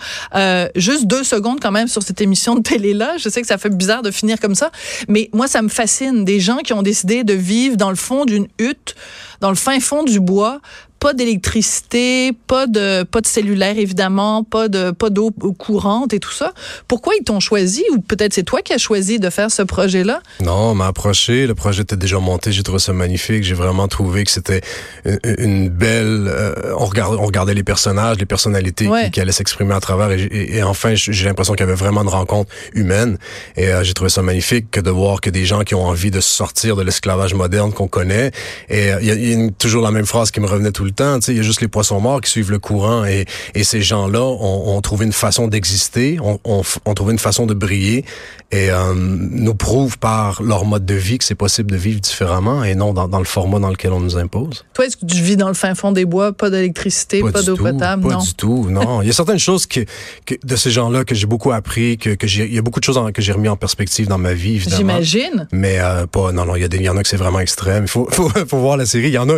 Juste 0.76 1.08
deux 1.08 1.24
secondes 1.24 1.60
quand 1.62 1.72
même 1.72 1.88
sur 1.88 2.04
cette 2.10 2.22
émission 2.22 2.56
de 2.56 2.62
télé-là. 2.62 3.18
Je 3.18 3.30
sais 3.30 3.40
que 3.40 3.48
ça 3.48 3.60
fait 3.60 3.70
bizarre 3.70 4.02
de 4.02 4.10
finir 4.10 4.40
comme 4.40 4.56
ça, 4.56 4.72
mais 5.08 5.30
moi, 5.32 5.48
ça 5.48 5.62
me 5.62 5.70
fascine. 5.70 6.26
Des 6.26 6.40
gens 6.40 6.58
qui 6.58 6.74
ont 6.74 6.82
décidé 6.82 7.24
de 7.24 7.34
vivre 7.34 7.78
dans 7.78 7.92
le 7.92 7.96
fond 7.96 8.26
d'une 8.26 8.48
hutte, 8.58 8.96
dans 9.42 9.50
le 9.50 9.56
fin 9.56 9.80
fond 9.80 10.04
du 10.04 10.20
bois, 10.20 10.60
pas 11.00 11.14
d'électricité, 11.14 12.34
pas 12.48 12.68
de 12.68 13.04
pas 13.04 13.22
de 13.22 13.28
cellulaire 13.28 13.78
évidemment, 13.78 14.44
pas 14.44 14.68
de 14.68 14.92
pas 14.92 15.10
d'eau 15.10 15.32
courante 15.58 16.14
et 16.14 16.20
tout 16.20 16.32
ça. 16.32 16.54
Pourquoi 16.88 17.14
ils 17.20 17.24
t'ont 17.24 17.40
choisi 17.40 17.84
ou 17.94 18.00
peut-être 18.00 18.34
c'est 18.34 18.44
toi 18.44 18.62
qui 18.62 18.74
as 18.74 18.78
choisi 18.78 19.20
de 19.20 19.30
faire 19.30 19.50
ce 19.50 19.62
projet-là? 19.62 20.22
Non, 20.42 20.72
on 20.72 20.76
m'a 20.76 20.88
approché, 20.88 21.48
le 21.48 21.56
projet 21.56 21.84
était 21.84 21.96
déjà 21.96 22.20
monté, 22.20 22.52
j'ai 22.52 22.64
trouvé 22.64 22.80
ça 22.80 22.92
magnifique, 22.92 23.44
j'ai 23.44 23.54
vraiment 23.54 23.88
trouvé 23.88 24.26
que 24.26 24.32
c'était 24.32 24.62
une, 25.38 25.70
belle 25.70 26.28
euh, 26.28 26.54
on 26.78 26.86
regardait 26.86 27.18
on 27.18 27.26
regardait 27.26 27.54
les 27.54 27.64
personnages, 27.64 28.18
les 28.18 28.26
personnalités 28.26 28.90
qui, 29.14 29.22
allaient 29.22 29.32
s'exprimer 29.32 29.74
à 29.74 29.80
travers 29.80 30.12
et, 30.12 30.64
enfin 30.64 30.96
j'ai 30.96 31.26
l'impression 31.26 31.54
qu'il 31.54 31.66
y 31.66 31.70
avait 31.70 31.78
vraiment 31.78 32.02
une 32.02 32.10
rencontre 32.10 32.52
humaine 32.74 33.18
et 33.56 33.68
euh, 33.68 33.84
j'ai 33.84 33.94
trouvé 33.94 34.10
ça 34.10 34.22
magnifique 34.22 34.70
que 34.72 34.80
de 34.82 34.90
voir 34.90 35.22
que 35.22 35.30
des 35.30 35.46
gens 35.46 35.62
qui 35.62 35.76
ont 35.76 35.86
envie 35.86 36.12
de 36.12 36.20
sortir 36.20 36.76
de 36.76 36.84
l'esclavage 36.84 37.34
moderne 37.34 37.72
qu'on 37.72 37.88
connaît 37.88 38.32
et 38.70 38.92
euh, 38.92 39.00
il 39.02 39.08
y, 39.08 39.12
a, 39.12 39.16
y 39.16 39.48
a 39.48 39.50
toujours 39.58 39.84
la 39.84 39.92
même 39.92 40.06
phrase 40.06 40.32
qui 40.32 40.40
me 40.40 40.48
revenait 40.48 40.72
tout 40.72 40.89
le. 40.92 41.28
Il 41.28 41.38
y 41.38 41.40
a 41.40 41.44
juste 41.44 41.62
les 41.62 41.68
poissons 41.68 42.00
morts 42.00 42.22
qui 42.22 42.30
suivent 42.30 42.52
le 42.52 42.60
courant 42.60 43.06
et, 43.06 43.26
ces 43.64 43.82
gens-là 43.82 44.24
ont, 44.24 44.82
trouvé 44.82 45.06
une 45.06 45.14
façon 45.14 45.48
d'exister, 45.48 46.18
ont, 46.22 46.94
trouvé 46.96 47.14
une 47.14 47.20
façon 47.20 47.46
de 47.46 47.54
briller 47.54 48.06
et 48.52 48.72
euh, 48.72 48.94
nous 48.96 49.54
prouvent 49.54 50.00
par 50.00 50.42
leur 50.42 50.66
mode 50.66 50.86
de 50.86 50.96
vie 50.96 51.20
que 51.20 51.24
c'est 51.24 51.36
possible 51.36 51.70
de 51.70 51.78
vivre 51.78 52.00
différemment 52.00 52.64
et 52.64 52.74
non 52.74 52.94
dans, 52.94 53.08
dans, 53.08 53.20
le 53.20 53.26
format 53.26 53.60
dans 53.60 53.70
lequel 53.70 53.92
on 53.92 54.00
nous 54.00 54.18
impose. 54.18 54.66
Toi, 54.74 54.88
est-ce 54.88 54.98
que 54.98 55.06
tu 55.06 55.22
vis 55.22 55.38
dans 55.38 55.50
le 55.50 55.54
fin 55.54 55.76
fond 55.76 55.92
des 55.92 56.06
bois, 56.06 56.34
pas 56.34 56.50
d'électricité, 56.50 57.22
pas, 57.22 57.44
d'eau 57.44 57.56
potable? 57.56 58.08
Pas 58.08 58.16
du 58.16 58.34
tout, 58.34 58.68
non. 58.70 59.02
il 59.04 59.08
y 59.08 59.10
a 59.12 59.14
certaines 59.14 59.40
choses 59.40 59.68
que, 59.68 59.82
que 60.26 60.36
de 60.44 60.56
ces 60.56 60.72
gens-là 60.72 61.04
que 61.04 61.14
j'ai 61.14 61.28
beaucoup 61.28 61.52
appris, 61.52 61.98
que, 61.98 62.16
que 62.16 62.26
il 62.26 62.54
y 62.54 62.58
a 62.58 62.62
beaucoup 62.62 62.80
de 62.80 62.86
choses 62.86 63.00
que 63.14 63.22
j'ai 63.22 63.34
remis 63.34 63.50
en 63.50 63.58
perspective 63.58 64.08
dans 64.08 64.18
ma 64.18 64.34
vie, 64.34 64.56
évidemment. 64.56 64.78
J'imagine. 64.78 65.48
Mais 65.52 65.80
euh, 65.80 66.08
pas, 66.08 66.32
non, 66.32 66.46
non, 66.46 66.56
il 66.56 66.62
y, 66.62 66.66
a 66.66 66.68
des, 66.68 66.78
il 66.78 66.84
y 66.84 66.90
en 66.90 66.98
a 66.98 67.04
que 67.04 67.10
c'est 67.10 67.18
vraiment 67.18 67.40
extrême. 67.40 67.84
Il 67.84 67.90
faut, 67.90 68.08
faut, 68.12 68.30
faut 68.30 68.58
voir 68.58 68.78
la 68.78 68.88
série. 68.88 69.10
Il 69.10 69.14
y 69.14 69.20
en 69.20 69.30
a 69.30 69.38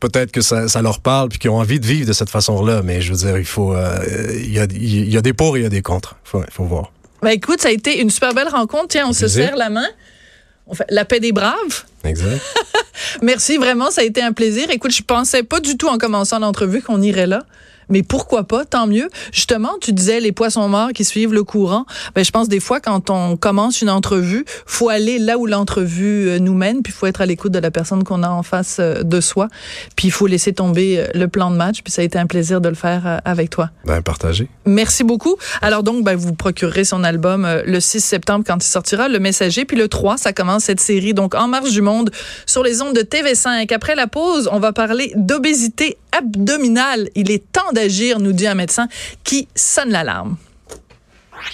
peut-être 0.00 0.32
que 0.32 0.42
ça, 0.42 0.68
ça, 0.68 0.82
leur 0.82 1.00
parle 1.00 1.30
puis 1.30 1.38
qui 1.38 1.48
ont 1.48 1.56
envie 1.56 1.80
de 1.80 1.86
vivre 1.86 2.06
de 2.06 2.12
cette 2.12 2.30
façon-là. 2.30 2.82
Mais 2.82 3.00
je 3.00 3.12
veux 3.12 3.18
dire, 3.18 3.38
il 3.38 3.44
faut, 3.46 3.74
euh, 3.74 3.98
il, 4.34 4.52
y 4.52 4.58
a, 4.58 4.64
il 4.64 5.10
y 5.10 5.16
a 5.16 5.22
des 5.22 5.32
pour 5.32 5.56
et 5.56 5.60
il 5.60 5.62
y 5.62 5.66
a 5.66 5.70
des 5.70 5.82
contre. 5.82 6.16
Il 6.26 6.28
faut, 6.28 6.42
faut 6.50 6.64
voir. 6.64 6.93
Ben 7.24 7.30
écoute, 7.30 7.62
ça 7.62 7.68
a 7.68 7.70
été 7.70 8.00
une 8.02 8.10
super 8.10 8.34
belle 8.34 8.48
rencontre. 8.48 8.88
Tiens, 8.88 9.06
on 9.08 9.14
se 9.14 9.28
serre 9.28 9.56
la 9.56 9.70
main. 9.70 9.86
On 10.66 10.74
fait 10.74 10.84
la 10.90 11.06
paix 11.06 11.20
des 11.20 11.32
braves. 11.32 11.84
Exact. 12.04 12.38
Merci 13.22 13.56
vraiment, 13.56 13.90
ça 13.90 14.02
a 14.02 14.04
été 14.04 14.22
un 14.22 14.32
plaisir. 14.32 14.68
Écoute, 14.68 14.90
je 14.90 15.02
pensais 15.02 15.42
pas 15.42 15.60
du 15.60 15.78
tout 15.78 15.88
en 15.88 15.96
commençant 15.96 16.38
l'entrevue 16.38 16.82
qu'on 16.82 17.00
irait 17.00 17.26
là 17.26 17.46
mais 17.88 18.02
pourquoi 18.02 18.44
pas, 18.44 18.64
tant 18.64 18.86
mieux. 18.86 19.08
Justement, 19.32 19.70
tu 19.80 19.92
disais 19.92 20.20
les 20.20 20.32
poissons 20.32 20.68
morts 20.68 20.92
qui 20.92 21.04
suivent 21.04 21.32
le 21.32 21.44
courant. 21.44 21.86
Ben, 22.14 22.24
je 22.24 22.30
pense 22.30 22.48
des 22.48 22.60
fois 22.60 22.80
quand 22.80 23.10
on 23.10 23.36
commence 23.36 23.82
une 23.82 23.90
entrevue, 23.90 24.44
faut 24.66 24.88
aller 24.88 25.18
là 25.18 25.38
où 25.38 25.46
l'entrevue 25.46 26.28
euh, 26.28 26.38
nous 26.38 26.54
mène, 26.54 26.82
puis 26.82 26.92
faut 26.92 27.06
être 27.06 27.20
à 27.20 27.26
l'écoute 27.26 27.52
de 27.52 27.58
la 27.58 27.70
personne 27.70 28.04
qu'on 28.04 28.22
a 28.22 28.28
en 28.28 28.42
face 28.42 28.78
euh, 28.80 29.02
de 29.02 29.20
soi, 29.20 29.48
puis 29.96 30.08
il 30.08 30.10
faut 30.10 30.26
laisser 30.26 30.52
tomber 30.52 30.98
euh, 30.98 31.06
le 31.14 31.28
plan 31.28 31.50
de 31.50 31.56
match. 31.56 31.82
Puis 31.82 31.92
ça 31.92 32.02
a 32.02 32.04
été 32.04 32.18
un 32.18 32.26
plaisir 32.26 32.60
de 32.60 32.68
le 32.68 32.74
faire 32.74 33.20
avec 33.24 33.50
toi. 33.50 33.70
Ben 33.84 34.00
partagé. 34.02 34.48
Merci 34.64 35.04
beaucoup. 35.04 35.36
Alors 35.62 35.82
donc, 35.82 36.04
ben, 36.04 36.16
vous 36.16 36.34
procurerez 36.34 36.84
son 36.84 37.04
album 37.04 37.46
le 37.66 37.80
6 37.80 38.00
septembre 38.00 38.44
quand 38.46 38.62
il 38.62 38.68
sortira, 38.68 39.08
Le 39.08 39.18
Messager, 39.18 39.64
puis 39.64 39.76
le 39.76 39.88
3, 39.88 40.16
ça 40.16 40.32
commence 40.32 40.64
cette 40.64 40.80
série 40.80 41.14
donc 41.14 41.34
En 41.34 41.48
marche 41.48 41.72
du 41.72 41.82
monde 41.82 42.10
sur 42.46 42.62
les 42.62 42.82
ondes 42.82 42.94
de 42.94 43.02
TV5. 43.02 43.72
Après 43.72 43.94
la 43.94 44.06
pause, 44.06 44.48
on 44.52 44.58
va 44.58 44.72
parler 44.72 45.12
d'obésité 45.16 45.96
abdominale. 46.16 47.08
Il 47.14 47.30
est 47.30 47.52
temps 47.52 47.72
d'agir, 47.72 48.20
nous 48.20 48.32
dit 48.32 48.46
un 48.46 48.54
médecin 48.54 48.88
qui 49.22 49.48
sonne 49.54 49.90
l'alarme. 49.90 50.36